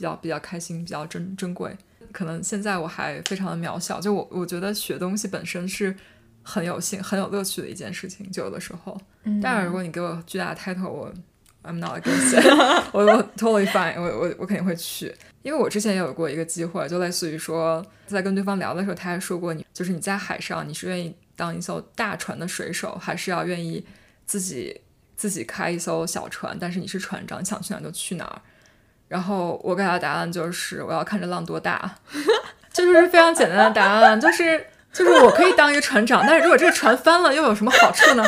[0.00, 1.76] 比较比较开心，比较珍珍贵。
[2.10, 5.94] 可能现在我还非常的渺小，就我我觉得学东西本身是
[6.42, 8.32] 很有幸、很有乐趣的一件事情。
[8.32, 8.98] 就有的时候，
[9.42, 11.12] 但是如果你给我巨大的 title，我
[11.62, 15.14] I'm not against it，我我 totally fine，我我我肯定会去。
[15.42, 23.84] 因为我之前也有过一个机会，就类似于说在跟对方聊的时候，他还说过你就是你在海上，你是愿意当一艘大船的水手，还是要愿意
[24.24, 24.80] 自己
[25.14, 26.56] 自己开一艘小船？
[26.58, 28.40] 但是你是船长，你想去哪就去哪儿。
[29.10, 31.96] 然后我给他的答案就是我要看着浪多大，
[32.72, 38.22] 这 就是非常简单的答案，就是就是我可以当一个船长，但是如果这个船翻了又有什么好处呢？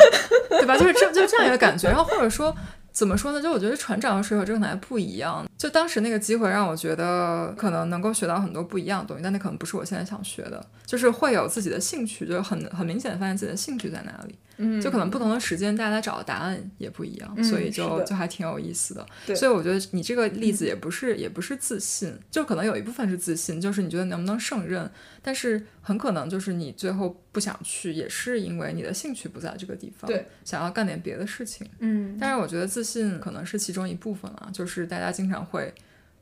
[0.49, 0.75] 对吧？
[0.75, 1.87] 就是这就这样一个感觉。
[1.87, 2.53] 然后或者说
[2.91, 3.41] 怎么说呢？
[3.41, 5.45] 就我觉得船长和水手这个能力不一样。
[5.57, 10.61] 就当时那个机会让我觉得可能能够学到很多不一样的东西，但那可能不是我现在想学的。
[10.85, 14.37] 就是会有自己的兴趣，就是很很明显的发现自己的兴趣在哪里。
[14.57, 19.05] 嗯，就可能不同的时间，大家找的答案也不一样，所以就就还挺有意思的。
[19.25, 24.89] 对，所以我觉得你这个例子也不是也不是自信，就可能有一部分是自信，就是你觉得能不能胜任，
[25.21, 31.67] 但是很可能就是你最后不想去，也是因为你的兴趣不在这个地方，对，想要干点别的事情。
[31.79, 35.73] 嗯，但是我觉得自信可能是其中一部分啊，就是大家经常会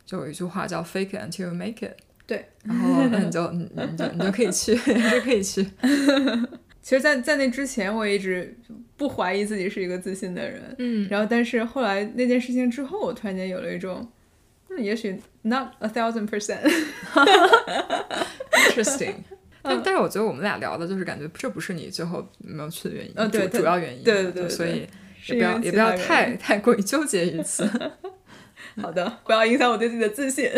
[0.06, 5.67] 就有一句话叫 “fake it until you make it”，对，然后那你就你你就你就可以去，你就可以去。
[6.82, 8.58] 其实，在在那之前，我一直
[8.98, 10.76] 不怀疑自己是一个自信的人。
[10.80, 14.12] 嗯，然后，但是后来那件事情之后，我突然间有了一种，
[14.70, 16.60] 那也许 not a thousand percent
[18.70, 19.13] interesting。
[19.63, 24.04] 但但是，我觉得我们俩聊的就是感觉这不是你最后没有去的原因，对，主要原因。
[24.04, 24.88] 对对对，所以
[25.28, 27.63] 也不要也不要太 太过于纠结于此。
[28.82, 30.50] 好的，不要影响我对自己的自信。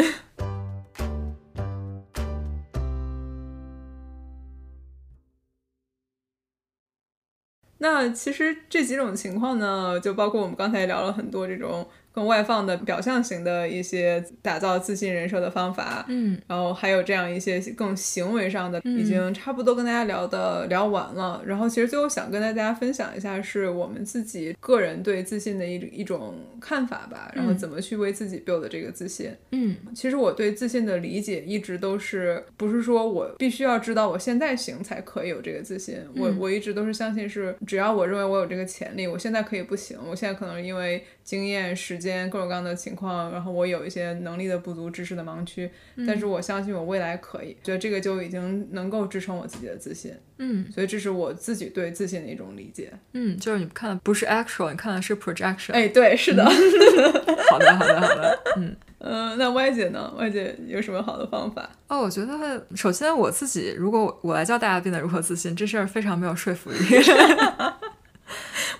[7.84, 11.86] 那其实这几种情况呢，就包括我们刚才聊了很多这种。
[12.14, 21.42] 更外放的表象型的一些打造自信人设的方法，嗯，然后还有这样一些更行为上的，已经差不多跟大家聊的聊完了。
[21.46, 27.32] 然后其实最后想跟大家分享一下，是我们自己个人对自信的一一种看法吧。
[27.34, 29.32] 然后怎么去为自己 build 这个自信？
[29.52, 35.98] 嗯，其实我对自信的理解一直都是，不是说我必须要知道我现在行才可以有这个自信。
[36.16, 42.04] 我我一直都是相信是，只要我认为我有这个潜力，我现在可以不行，我现在可能因为经验时。
[42.04, 45.72] 间各种各样的情况，然后我有一些能力的不足、知识的盲区，
[46.06, 50.14] 但是我相信我未来可以，觉得这个就已经能够支撑我自己的自信。
[50.40, 52.92] 嗯，所以这是我自己对自信的一种理解。
[53.14, 55.72] 嗯，就是你看的不是 actual，你看的是 projection。
[55.72, 56.44] 哎，对，是的。
[57.50, 58.40] 好的，好的，好的。
[58.58, 61.70] 嗯嗯， 那 Y 姐呢？Y 姐有什么好的方法？
[61.88, 66.78] 哦，我觉得首先我自己，如果我来教大家变得如何自信，这事儿非常没有说服力。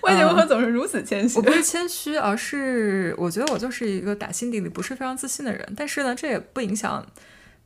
[0.02, 1.36] 外 界为何总是如此谦虚？
[1.38, 5.74] 我不是谦虚，而是我觉得我就是一个打心底里不是非常自信的人。
[5.76, 7.04] 但是呢，这也不影响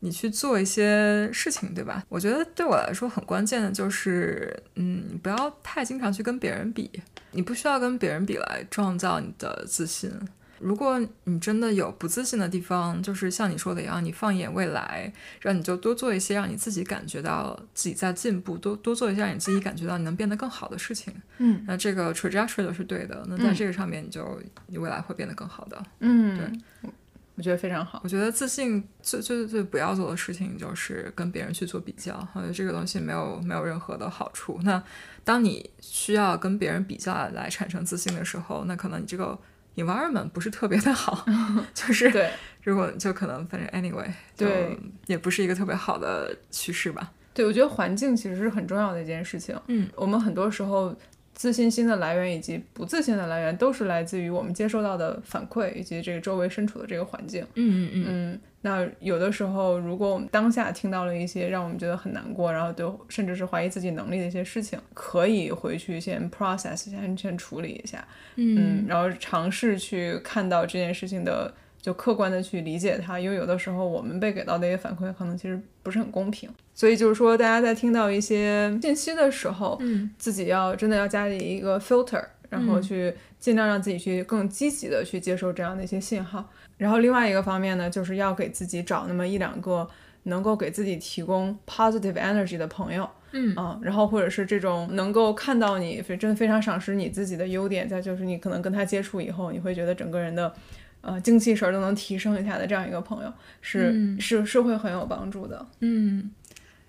[0.01, 2.03] 你去做一些事情，对吧？
[2.09, 6.91] 我觉得对我来说很关键的就是，嗯，不要太经常去跟别人比，
[7.33, 10.13] 你不需要跟别人比来创造你的自信。
[10.61, 21.15] 如果你真的有不自信的地方，就是像你说的一样，你放眼未来，让你就多做一些让你自己感觉到自己在进步，多多做一些让你自己感觉到你能变得更好的事情。
[21.39, 23.25] 嗯，那这个 trajectory 都是对的。
[23.29, 25.83] 那在这个上面，你就你未来会变得更好的。
[26.01, 26.91] 嗯，对，
[27.37, 28.01] 我觉得非常好。
[28.03, 34.59] 我觉得自信最最最不要做的事情就是跟别人去做比较，我觉得这个东西没有没有任何的好处。
[34.65, 34.83] 那
[35.23, 39.39] 当你需要跟别人比较来产生自信的时候，那可能你这个。
[39.83, 41.27] Environment 不是特别的好，
[41.75, 42.31] 就是对，
[42.63, 47.13] 如果就可能反正 anyway，对，也不是一个特别好的趋势吧。
[47.33, 49.59] 对，我觉得环境其实是很重要的一件事情。
[49.69, 50.95] 嗯，我们很多时候
[51.35, 57.47] 自信心的来源以及不自信的来源，都是来自于我们接收到的反馈以及这个周围身处的这个环境。
[57.55, 58.41] 嗯嗯嗯。
[58.69, 86.51] 那有的时候，如果我们当下听到了一些让我们觉得很难过，然后就甚至是怀疑自己能力的一些事情，可以回去先 process，先先处理一下，嗯，然后尝试去看到这件事情的，就客观的去理解它，因为有的时候我们被给到的一些反馈可能其实不是很公平，所以就是说大家在听到一些信息的时候，嗯，自己要真的要加以一个 filter，然后去尽量让自己去更积极的去接受这样的一些信号。
[86.79, 89.87] 然后另外一个方面呢，就是要给自己找那么一两个
[90.23, 100.53] 能够给自己提供 positive energy 的朋友，嗯啊，然后或者是这种能够看到你非真的非常赏识你自己的优点，再就是你可能跟他接触以后，你会觉得整个人的
[101.01, 105.67] 呃精气神儿都能提升一下的这样一个朋友，是、嗯是是会很有帮助的。
[105.81, 106.31] 嗯，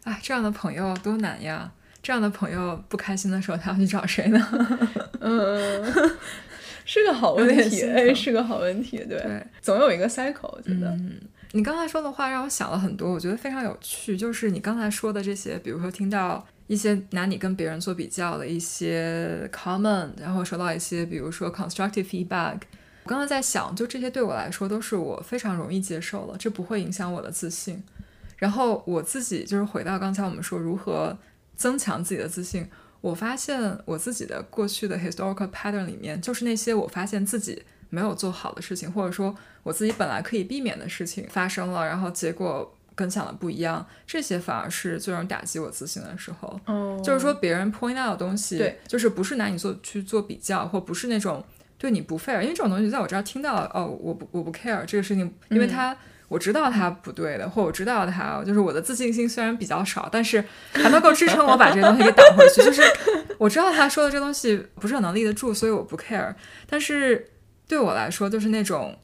[0.04, 1.72] 哎，这样的朋友多难呀！
[2.02, 4.40] 这样的朋友不开心的时候，他要去找谁呢？
[5.20, 5.84] 嗯，
[6.92, 11.22] 是个好问题，哎，是个好问题，对，对，总有一个 cycle，我觉得，嗯，
[11.52, 14.18] 你刚才说的话让我想了很多，我觉得非常有趣。
[14.18, 22.58] 就是你刚才说的这些，比如说听到一些拿你跟别人做比较的一些 comment，然后收到一些比如说 constructive feedback。
[23.04, 27.84] 我刚才在想，就这些对我来说都是我非常容易接受了，这不会影响我的自信。
[28.38, 31.16] 然后我自己就是回到刚才我们说如何
[31.56, 32.68] 增强自己的自信，
[33.02, 46.60] 我发现我自己的过去的 historical pattern 里面，就是那些我发现自己没有做好的事情，或者说我自己本来可以避免的事情发生了，然后结果跟想的不一样，这些反而是最容易打击我自信的时候。
[46.66, 51.42] 哦，就是说别人 point out 的东西，对，就是不是拿你做去做比较，或不是那种
[51.78, 55.96] 对你不 fair，因为这种东西在我这儿听到，哦，我不我不 care 这个事情，因为他、
[56.30, 62.82] 我知道他不对的，或我知道他就是我的自信心虽然比较少，但是还能够支撑我把这个东西给挡回去，就是
[63.38, 66.34] 我知道他说的这东西不是很能立得住，所以我不 care，
[66.70, 67.30] 但是
[67.68, 68.98] 对我来说就是那种。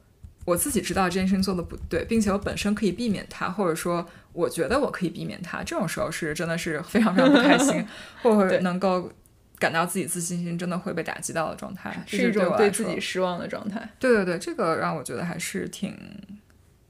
[0.45, 7.83] 我自己知道这件事情做的不对，并且我本身可以避免它，或者说我觉得我可以避免它，这种时候是真的是非常非常不开心，
[8.21, 9.11] 或者能够
[9.57, 13.89] 感到自己自信心真的会被打击到的状态，是一种对自己失望的状态。
[13.97, 15.97] 对对对，这个让我觉得还是挺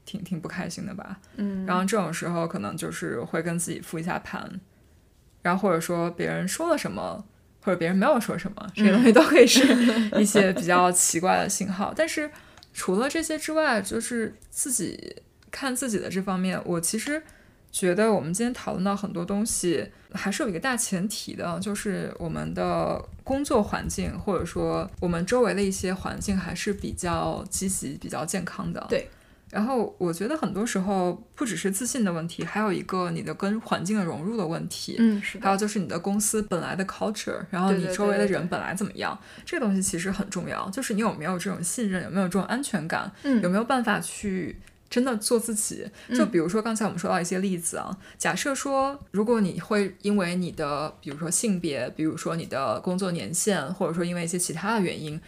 [0.06, 1.18] 挺挺不开心的吧。
[1.36, 4.58] 嗯，然后这种时候可能就是会跟自己复一下盘，
[5.42, 7.22] 然后或者说别人说了什么，
[7.60, 9.62] 或者别人没有说什么，这些东西都可以是
[10.18, 11.92] 一些比较奇怪的信号。
[11.94, 12.30] 但是
[12.72, 15.16] 除了这些之外，就是自己
[15.50, 17.22] 看自己的这方面，我其实
[17.72, 28.86] 觉得我们今天讨论到很多东西，还是有一个大前提的，就是我们的工作环境或者说我们周围的一些环境还是比较积极、比较健康的。
[28.88, 29.08] 对。
[29.56, 34.96] 然后我觉得很多时候不只是自信的问题，还有一个你的跟环境的融入的问题。
[34.98, 40.68] 嗯，是的，还有就是你的公司本来的 culture，然后你周围的人本来怎么样，这个东西其实很重要。
[40.68, 44.58] 就是你有没有这种信任，有没有这种安全感，嗯有没有办法去
[44.90, 45.88] 真的做自己。
[46.14, 55.18] 就比如说刚才我们说到一些例子啊，假设说如果你会因为你的比如说性别，比如说你的工作年限，或者说因为一些其他的原因。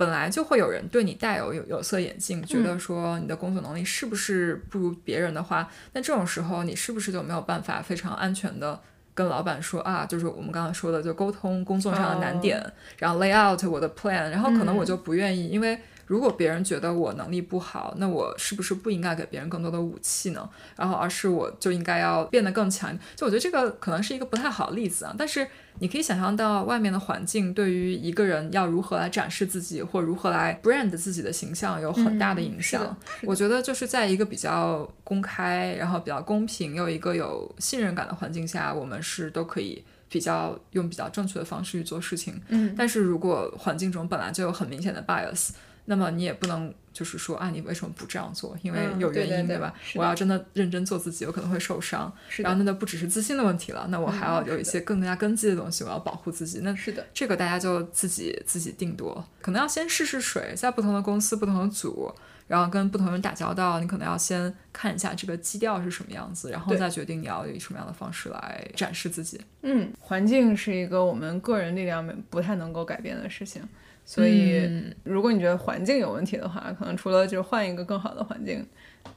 [0.00, 8.80] 本来就会有人对你戴有有有色眼镜，觉得说你的工作能力是不是不如别人的话，那这种时候你是不是就没有办法非常安全的
[9.12, 12.64] 跟老板说啊，就是我们刚刚说的，就沟通工作上的难点，
[12.96, 15.78] 然后 lay out 我的 plan，然后可能我就不愿意，因为
[16.10, 20.50] 如果别人觉得我能力不好，那我是不是不应该给别人更多的武器呢？
[20.74, 22.92] 然后而是我就应该要变得更强。
[23.14, 25.46] 就我觉得这个可能是一个不太好的例子啊，但是
[25.78, 32.96] 你可以想象到外面的环境对于一个人要如何来展示自己，或如何来 brand 自己的形象有很大的影响。
[33.22, 42.42] 我觉得就是在一个比较公开，然后比较公平，又一个有信任感的环境下，我们是都可以比较用比较正确的方式去做事情。
[42.48, 45.50] 嗯，但是如果环境中本来就有很明显的 bias，
[45.90, 48.56] 那么你也不能就是说啊，你为什么不这样做？
[48.62, 49.74] 因为嗯有原因，对对对吧？
[49.96, 52.12] 我要真的认真做自己，有可能会受伤。
[52.36, 56.60] 然后那就不只是自信的问题了，那我还要有一些更加根基的东西，我要保护自己。
[56.62, 62.14] 那是的，这个大家就自己自己定夺，可能要先试试水，在不同的公司、不同的组，
[62.46, 69.40] 然后跟不同人打交道，你可能要先看一下这个基调是什么样子，然后再决定你要以什么样的方式来展示自己。
[69.62, 73.62] 嗯，环境是一个我们个人力量不太能够改变的事情，
[74.10, 78.66] 所以嗯如果你觉得环境有问题的话，可能除了就是换一个更好的环境，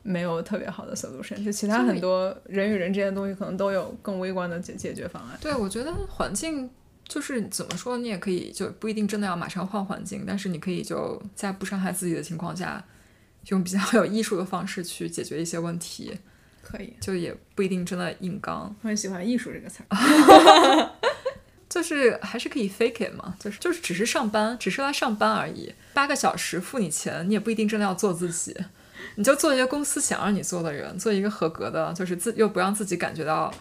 [0.04, 5.36] 没有特别好的 solution，就其他很多人与人之间的东西可能都有更微观的解解决方案。
[5.42, 6.70] 对，我觉得环境
[7.08, 12.86] 就是怎么说，你也可以就不一定真的要马上换环境，但是你可以就在不伤害自己的情况下，
[13.48, 16.14] 用比较有艺术的方式去解决一些问题，
[16.62, 18.76] 可以，就也不一定真的硬刚。
[18.84, 20.92] 我很喜欢艺术这个词儿。
[21.74, 28.56] 就是还是可以 fake it 嘛，就是就是只是上班，只是来上班而已，八个小时付你钱，你也不一定真的要做自己，
[29.16, 33.52] 你就做一个公司想让你做的人，做一个合格的，就是自又不让自己感觉到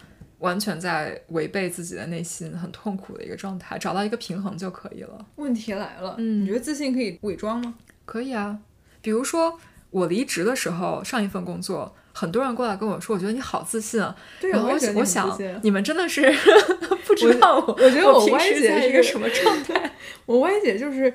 [0.41, 5.25] 完全在违背自己的内心，很痛苦的一个状态，找到一个平衡就可以了。
[5.37, 6.43] 问题来了，嗯。
[6.43, 7.75] 你觉得自信可以伪装吗？
[8.05, 8.59] 可以啊，
[9.01, 9.59] 比如说
[9.89, 14.15] 我离职的时候，上一份工作，很多人过来跟我说，我觉得你好自信啊。
[14.41, 16.33] 对然后我想，你们真的是
[17.07, 19.93] 不知道我，我觉得我平歪时在一个什么状态。
[20.27, 21.13] 我歪姐就是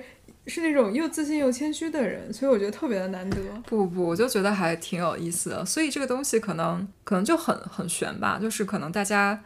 [0.48, 3.38] 是那种又自信又谦虚的人，所以我觉得特别的难得。
[3.66, 5.66] 不不，我就觉得还挺有意思的。
[5.66, 9.43] 所以这个东西可能可能就很很悬吧，就是可能大家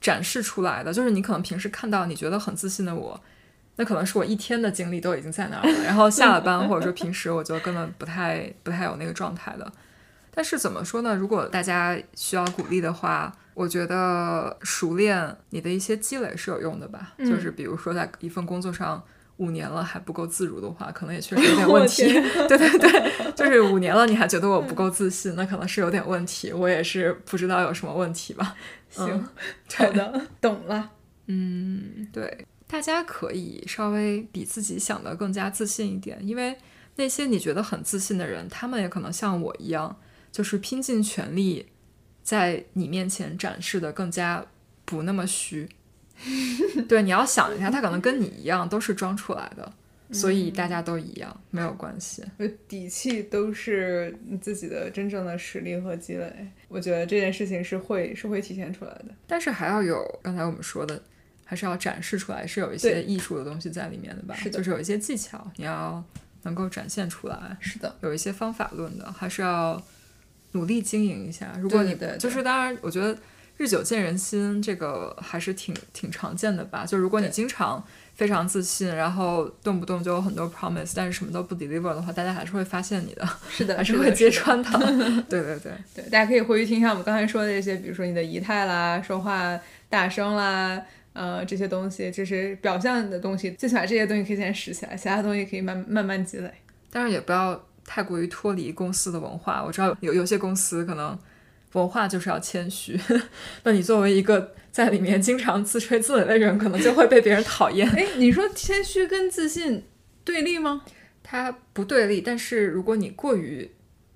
[0.00, 3.20] 展示出来的，就是你可能平时看到你觉得很自信的我，
[3.76, 9.70] 那可能是我一天的精力都已经在那儿了，然后下了班或者说平时我就根本不太不太有那个状态的。
[10.36, 11.16] 但是怎么说呢？
[11.16, 17.14] 如果大家需要鼓励的话，我觉得熟练你的一些积累是有用的吧。
[17.20, 19.02] 就是比如说在一份工作上。
[19.38, 22.04] 五年了还不够自如的话，可能也确实有点 问题。
[22.48, 26.50] 对对对， 就是五年了，你还觉得我不够自信，那可能是有点问题。
[26.54, 28.56] 我也是不知道有什么问题吧。
[28.88, 29.28] 行，
[29.74, 30.90] 好的，懂了。
[31.26, 36.56] 嗯，对，大家可以稍微比自己想的更加自信一点，因为
[36.94, 39.94] 那些你觉得很自信的人，他们也可能像我一样，
[40.36, 41.64] 就是拼尽全力
[42.22, 44.44] 在你面前展示的更加
[44.84, 45.66] 不那么虚。
[46.86, 49.72] 对，你要想一下，他可能跟你一样都是装出来的，
[50.12, 52.22] 所以大家都一样，没有关系。
[52.68, 56.30] 底气都是你自己的真正的实力和积累，
[56.68, 59.06] 我觉得这件事情是会是会体现出来的。
[59.26, 61.02] 但是还要有刚才我们说的，
[61.46, 64.34] 还是要展示出来，是有一些艺术的东西在里面的吧？
[64.34, 66.04] 是的，就是有一些技巧，你要
[66.42, 67.56] 能够展现出来。
[67.58, 69.82] 是的，有一些方法论的，还是要
[70.56, 71.52] 努力经营一下。
[71.60, 73.16] 如果你就是当然，我觉得。
[73.58, 76.84] 日久见人心，这个还是挺挺常见的吧？
[76.84, 77.82] 就如果你经常
[78.14, 84.70] 非常自信，然后动不动就有很多 promise，但是什么都不 deliver 的话，大家还是会发现你的，是的，还是会揭穿的。
[85.26, 90.78] 对对对对，大家可以回去听一下我们刚才说的这些，比如说你的仪态啦、说话大声啦，
[91.14, 96.52] 呃，这些东西，就是表象的东西，最起码这些东西可以先拾起来，其他东西可以慢慢慢积累。
[96.92, 99.62] 但是也不要太过于脱离公司的文化。
[99.64, 101.18] 我知道有有些公司可能。
[101.72, 102.98] 文化就是要谦虚，
[103.64, 107.86] 那你作为一个在里面经常自吹自擂的人，可能就会被别人讨厌。
[107.90, 109.84] 哎，你说谦虚跟自信
[110.24, 110.84] 对立吗？
[111.22, 113.70] 它不对立，但是如果你过于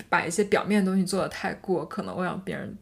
[0.09, 2.75] 把一些表面的东西做的太过，可能会让别人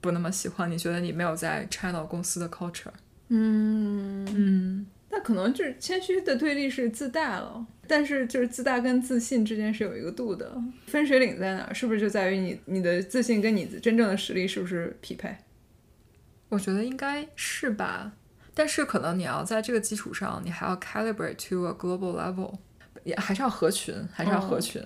[0.00, 2.90] 不那么喜欢你，觉得你没有在 channel 公司的 culture。
[3.28, 4.86] 嗯嗯。
[5.16, 11.72] 那可能就是谦虚的对立是自大了，但是就是自大跟自信之间是有一个度的，分水岭在哪？
[11.72, 15.32] 是不是就在于你你的自信跟你真正的实力是不是匹配？
[16.48, 18.10] 我觉得应该是吧，
[18.52, 22.52] 但是可能你要在这个基础上，你还要 calibrate to a global level，
[23.04, 24.82] 也还是要合群，还是要合群。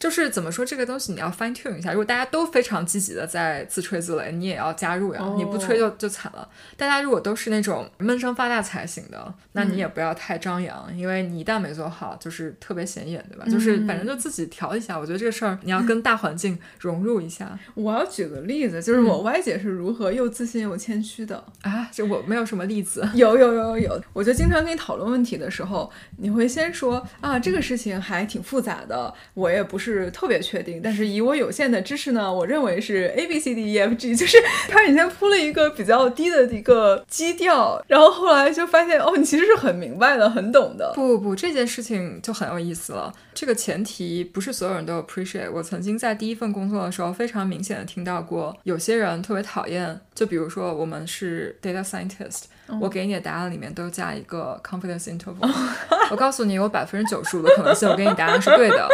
[0.00, 1.90] 就是怎么说这个东西，你要 fine tune 一下。
[1.92, 5.20] 如果大家都非常积极的在自吹自擂，你也要加入呀。
[5.36, 6.48] 你不吹就就惨了。
[6.78, 13.44] 大家如果都是那种闷声发大财型的，那你也不要太张扬，因为你一旦没做好，就是特别显眼，对吧？
[13.44, 14.98] 就是反正就自己调一下。
[14.98, 17.58] 我觉得这个事儿你要跟大环境融入一下。
[17.76, 21.86] 我要举个例子，就是我歪姐是如何又自信又谦虚的啊？
[21.92, 23.06] 就我没有什么例子。
[23.12, 29.89] 有有有有有，我就经常跟你讨论问题的时候，你会先说啊，这个事情还挺复杂的，我也不是。
[29.92, 34.38] 是特别确定，但是以我有限的知识呢，我认为是 A B C D E F G，就是
[34.68, 40.92] 他以前铺了一个比较低的一个基调，然后后来就发现哦，你其实是很明白的，很懂的。
[40.94, 43.12] 不不不，这件事情就很有意思了。
[43.34, 45.50] 这个前提不是所有人都 appreciate。
[45.52, 52.44] 我曾经在第一份工作的时候，非常明显的听到过有些人特别讨厌，就比如说我们是 data scientist。
[52.80, 55.50] 我给你的答案里面都加一个 confidence interval，
[56.08, 58.88] 我告诉你有百分之九十五的可能性我给你答案是对的，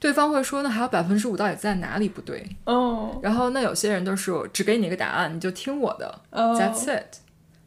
[0.00, 2.44] 对方会说那还有百分之五到底在哪里不对？
[2.64, 7.18] 哦，然后那有些人都是只给你一个答案，你就听我的，that's it。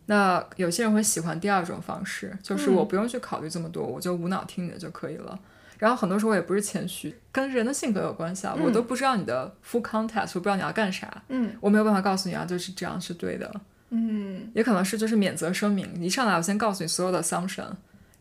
[0.07, 5.39] 那有些人会喜欢第二种方式，就是我不用去考虑这么多，我就无脑听你的就可以了。
[5.77, 13.51] 然后很多时候我也不是谦虚，跟人的性格有关系啊，我都不知道你的 full context，我不知道你要干啥，嗯，我没有办法告诉你啊，就是这样是对的。
[13.89, 17.67] 嗯，也可能是就是免责声明，一上来我先告诉你所有的 assumption，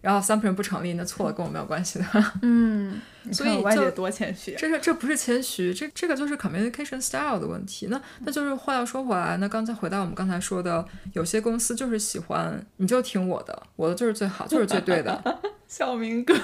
[0.01, 2.05] 然后 assumption 不成立，那错了跟我没有关系的。
[2.43, 3.01] 嗯，
[3.31, 7.87] 所以就多谦虚，这是这不是谦虚，这这个就是 communication style 的问题。
[7.91, 15.23] 那那就是话又说回来，那刚才回到我们刚才说的，有些公司就是喜欢你就听我的，我的就是最好，就是最对的。
[15.69, 16.35] 小明哥。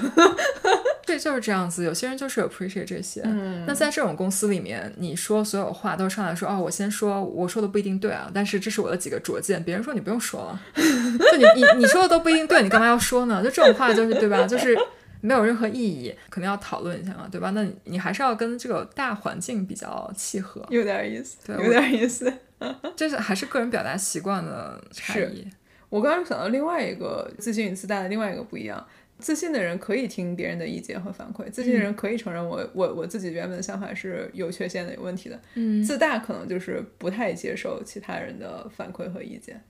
[1.04, 1.84] 对，就是这样子。
[1.84, 3.20] 有些人就是 appreciate 这些。
[3.24, 9.62] 嗯，那在这种公司里面，你说所有话都上来说，哦，我先说，我说的不一定对啊，但是这是我的几个拙见。
[9.62, 13.42] 别人说你不用说了，就你你你说的都不一定对，你干嘛要说呢？
[13.42, 14.46] 就这种话就是对吧？
[14.46, 14.78] 就是
[15.20, 17.50] 没有任何意义，肯定要讨论一下嘛，对吧？
[17.50, 20.64] 那你还是要跟这个大环境比较契合。
[20.70, 22.32] 有点意思，对，有点意思。
[22.96, 25.46] 这是还是个人表达习惯的差异。
[25.88, 28.86] 我刚刚想到另外一个自信与自大的另外一个不一样。
[29.18, 35.40] 自信的人可以听别人的意见和反馈，自信的人可以承认我我我自己原本的想法是有缺陷的、有问题的。
[35.54, 39.60] 嗯，自大可能就是不太接受其他人的反馈和意见，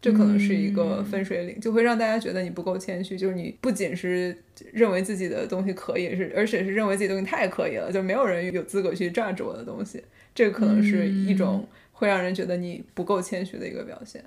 [0.00, 4.36] 这可能是一个分水岭，就会让大家觉得你不够谦虚，就是你不仅是
[4.72, 10.02] 认为自己的东西可以，是而且是认为自己东西太可以了，就没有人有资格去 judge 我的东西。
[10.34, 14.24] 这个可能是一种会让人觉得你不够谦虚的一个表现。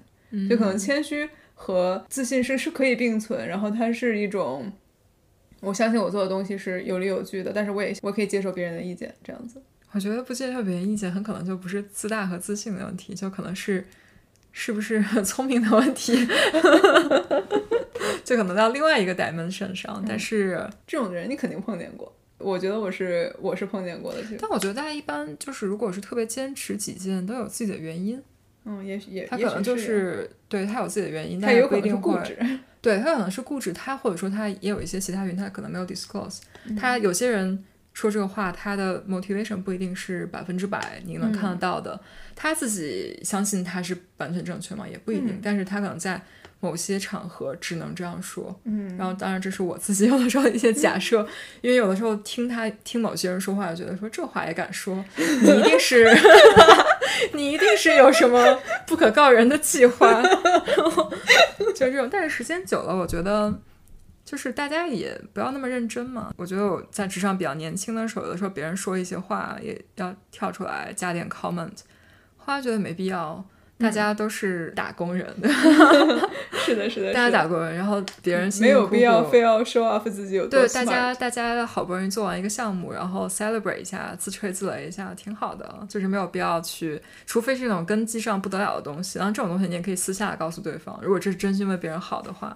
[0.50, 4.72] 就可能谦虚和自信是是可以并存，然后它是一种
[5.60, 9.62] 我相信我做的东西是有理有据的，但是我也我可以接受别人的意见，这样子。
[9.92, 13.86] 我觉得不接受别人意见，很可能就不是自大和自信的问题，就可能是
[14.52, 16.14] 是不是 聪明的问题，
[18.24, 20.04] 就可能到另外一个 dimension 上。
[20.08, 24.20] 但是这种人你肯定碰见过，我觉得我是我是碰见过的。
[24.40, 28.22] 但我觉得大家一般就是如果是特别坚持己见，都有自己的原因。
[28.64, 32.38] 嗯，也许也他可能就是对他有自己的原因，他有可能是固执。
[32.80, 36.40] 对他可能是固执，他或者说他也有一些其他原因，他可能没有 disclose。
[36.80, 37.64] 他有些人
[37.94, 42.00] 说这个话，他的 motivation 不一定是百分之百你能看得到的。
[42.36, 44.86] 他自己相信他是完全正确吗？
[44.90, 45.40] 也不一定。
[45.44, 46.22] 但是他可能在
[46.60, 48.60] 某些场合只能这样说。
[48.64, 48.96] 嗯。
[48.98, 51.28] 然后当然这是我自己 有的时候一些假设，
[51.62, 56.10] 因为有的时候听他听某些人说话，觉得说这话也敢说， 你一定是。
[57.34, 60.24] 你一定是有什么不可告人的计划，
[61.60, 62.10] 就这种。
[62.12, 63.54] 但是时间久了，我觉得
[64.32, 66.34] 就是大家也不要那么认真嘛。
[66.38, 71.76] 我觉得我在职场比较年轻的时候，有的时候别人说一些话，也要跳出来加点 comment。
[72.38, 73.44] 后来觉得没必要。
[73.78, 75.28] 大家都是打工人，
[76.54, 92.56] 是的，是的，大家打工人，然后别人没有必要非要 show off 自己有多对，大家大家好不容易做完一个项目，然后 celebrate 一下，自吹自擂一下，挺好的，就是没有必要去，除非是那种根基上不得了的东西，然后这种东西你也可以私下告诉对方，如果这是真心为别人好的话，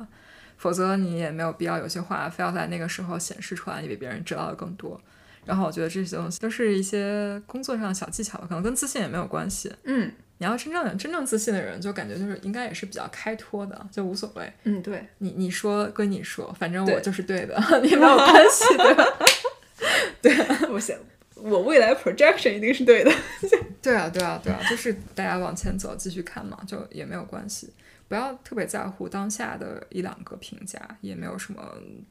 [0.58, 5.00] 否则你也没有必要有些话非要在那个时候显示出来，你比别人知道的更多。
[5.46, 9.72] 然后我觉得这些东西都是一些工作上的小技巧，可能跟自信也没有关系。
[9.84, 10.12] 嗯。
[10.38, 14.52] 你要真正真正自信的人，就感觉就是应该也是比较开脱的，就无所谓。
[14.66, 19.14] 嗯，对你你说归你说，反正我就是对的， 你没有关系的。
[20.22, 20.36] 对，
[20.72, 20.98] 我想
[21.36, 23.12] 我未来 projection 一定是对的。
[23.82, 27.70] 对啊，对啊，对啊，就是大家往前走，继续看嘛，就也没有关系，
[28.08, 31.62] 不要特别在乎当下的一两个评价，也没有什么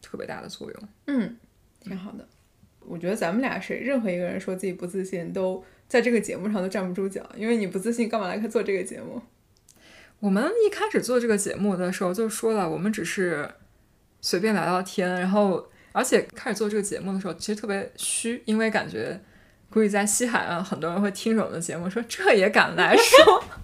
[0.03, 0.89] 特别大的作用。
[1.07, 1.37] 嗯，
[1.81, 2.27] 挺好的。
[2.81, 5.65] 我觉得咱们俩谁任何一个人说自己不自信都。
[5.87, 9.21] 在这个节目上都站不住脚，因为你不自信，干嘛来做这个节目？
[10.19, 13.49] 我们一开始做这个节目的时候就说了，我们只是
[14.23, 19.21] 随便聊聊天，然后而且开始做这个节目的时候其实特别虚，因为感觉
[19.69, 23.45] 估计在西海岸很多人会听着我们的节目说这也敢来说。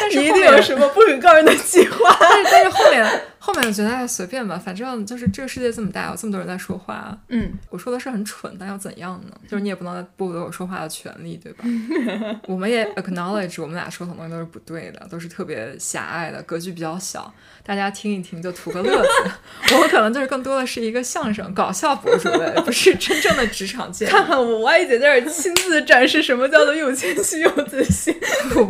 [0.00, 2.16] 但是一定有什么不可告人的计划。
[2.20, 3.04] 但是但是后面
[3.48, 7.18] 后面我觉得随便吧，反正就是这个世界这么大，有这么多人在说话。
[7.28, 9.34] 嗯，我说的是很蠢，但又怎样呢？
[9.48, 11.64] 就是你也不能剥夺我说话的权利，对吧？
[12.46, 17.32] 我们也 acknowledge 我们俩说很多东西都是不对的，都是特别狭隘的，格局比较小。
[17.64, 19.08] 大家听一听就图个乐子。
[19.74, 24.10] 我们可能就是更多的是一个相声搞笑博主类，不是真正的职场见。
[24.10, 28.14] 看看我 Y 姐在这亲自展示什么叫做又谦虚又自信。
[28.52, 28.68] 不，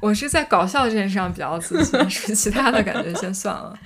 [0.00, 3.78] 我是在搞笑这件事上比较自信，是其他的感觉先算了。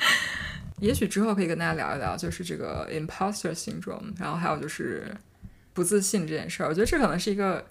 [0.81, 5.14] 也许之后可以跟大家聊一聊，就是这个 imposter syndrome，然后还有就是
[5.72, 6.68] 不自信这件事儿。
[6.68, 7.64] 我觉得这可能是一个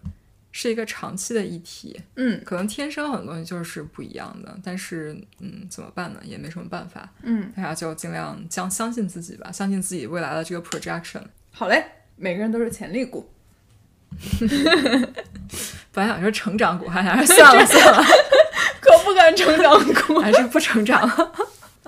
[0.52, 2.00] 是一个长期的议题。
[2.16, 6.20] 嗯，可能天生很多东西就是不一样的，但是嗯，怎么办呢？
[6.24, 7.10] 也没什么办法。
[7.24, 11.22] 嗯，大家就尽量将相信自己吧，相信自己未来的这个 projection。
[11.52, 11.84] 好嘞，
[12.16, 13.30] 每个人都是潜力股。
[15.92, 18.04] 本来想说成长股，还还是算了算了，
[18.80, 21.08] 可不敢成长股，还是不成长。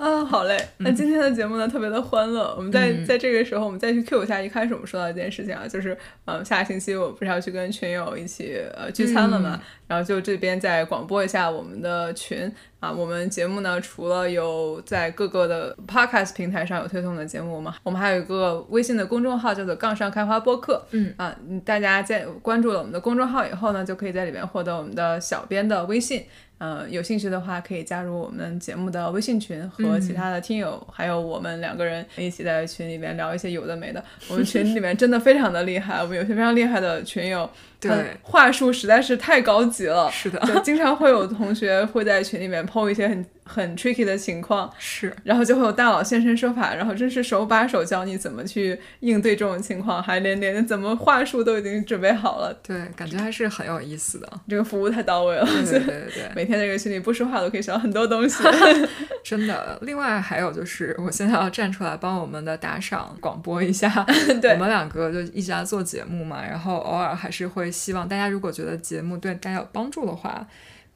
[0.00, 2.54] 啊，好嘞，那今天的节目呢特别的欢乐。
[2.56, 5.94] 我们在在这个时候，我们再去 Q 一下一开始我们说到一件事情啊，就是
[6.24, 12.50] 呃下个星期我不是要去跟群友一起呃聚餐了嘛，然后就这边再广播一下我们的群。
[12.80, 21.12] 啊，我们节目呢除了有在各个的 Podcast 平台上有推送的节目，我们我们还有一个微信的公众号叫做杠上开花播客，嗯。
[21.18, 26.24] 啊，大家在关注了我们的公众号以后呢，就可以在里面获得我们的小编的微信。
[26.60, 34.04] 呃，有兴趣的话可以加入我们节目的微信群，和其他的听友，还有我们两个人一起在群里面聊一些有的没的。
[34.28, 37.48] 我们群里面真的非常的厉害，我们有些非常厉害的群友，
[37.80, 40.10] 对话术实在是太高级了。
[40.10, 43.24] 是的，就经常会有同学会在群里面 PO 一些很。
[43.42, 52.56] 很 tricky 的情况是，然后就会有大佬现身说法，然后真是手把手教你怎么去应对这种情况，还连连怎么话术都已经准备好了。
[52.62, 55.44] 对，感觉还是很有意思的，这个服务太到位了。
[55.44, 58.44] 对对对对，每天在这个群里不说话都可以学到很多东西，
[59.24, 59.76] 真的。
[59.82, 70.46] 另外还有就是，我现在要站出来帮我们的打赏广播一下， 我们两个就一直在做节目嘛，然后偶尔还是会希望大家如果觉得节目对大家有帮助的话。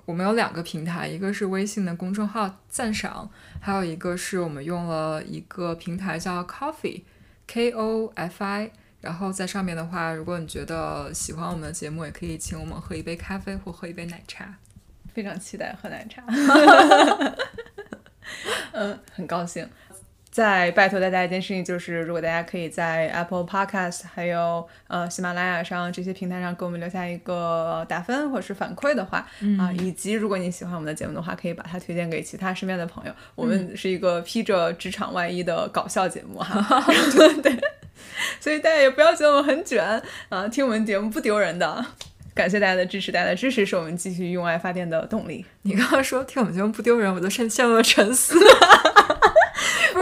[0.07, 3.27] 我们有两个平台，一个是微信的公众号赞赏，
[3.59, 8.71] 还有一个是我们用了一个平台叫 Coffee，K O F I。
[9.01, 14.55] 然后在上面的话，如果你觉得喜欢我们的节目，也可以请我们喝一杯咖啡或喝一杯奶茶。
[15.15, 16.23] 非常期待喝奶茶。
[18.73, 19.67] 嗯，很高兴。
[20.35, 29.19] 再拜托大家一件事情，就是如果大家可以在 Apple Podcast 还有呃喜马拉雅上这些平台上给我们留下一个打分或者是反馈的话，
[29.61, 33.13] 啊，以及如果你喜欢我们的节目的话，可以把它推荐给其他身边的朋友。
[33.37, 36.85] 我们是一个披着职场外衣的搞笑节目哈，
[37.41, 37.57] 对，
[38.41, 41.87] 所以大家也不要觉得我们很卷啊，听我们节目不丢人的。
[42.35, 45.47] 感谢大家的支持，大家的支持是我们继续用爱发电的动力。
[45.63, 48.35] 你刚刚说听我们节目不丢人，我都陷陷入了沉思。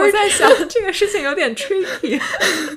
[0.05, 2.19] 我在想这个事情有点 tricky。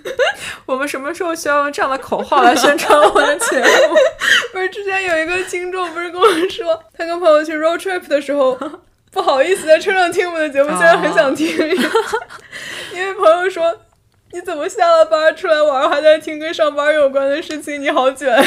[0.67, 3.97] 我们什么时候需要用这样的口号来宣传我的节目？
[4.53, 8.59] 不是之前有一个听众不是跟我说，他跟朋友去 road trip 的时候，
[9.13, 11.47] 不好意思在车上听我们的节目，现在很想听，
[12.93, 13.77] 因为朋友说
[14.33, 18.45] 你怎么下了班出来玩还在听跟上班有关的事情，你好卷啊！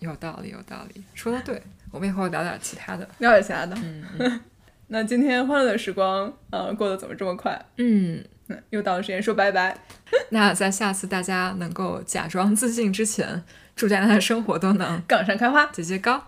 [0.00, 1.60] 有道理，有道理，说的对。
[1.90, 3.74] 我们以后聊点其他的，聊点其他的。
[3.76, 4.40] 嗯，
[4.88, 7.60] 那今天欢乐的时光，呃，过得怎么这么快？
[7.76, 8.24] 嗯，
[8.70, 9.76] 又到了时间说拜拜。
[10.30, 13.42] 那在下次大家能够假装自信之前，
[13.76, 16.24] 祝大家的生活都能杠上开花，节节高。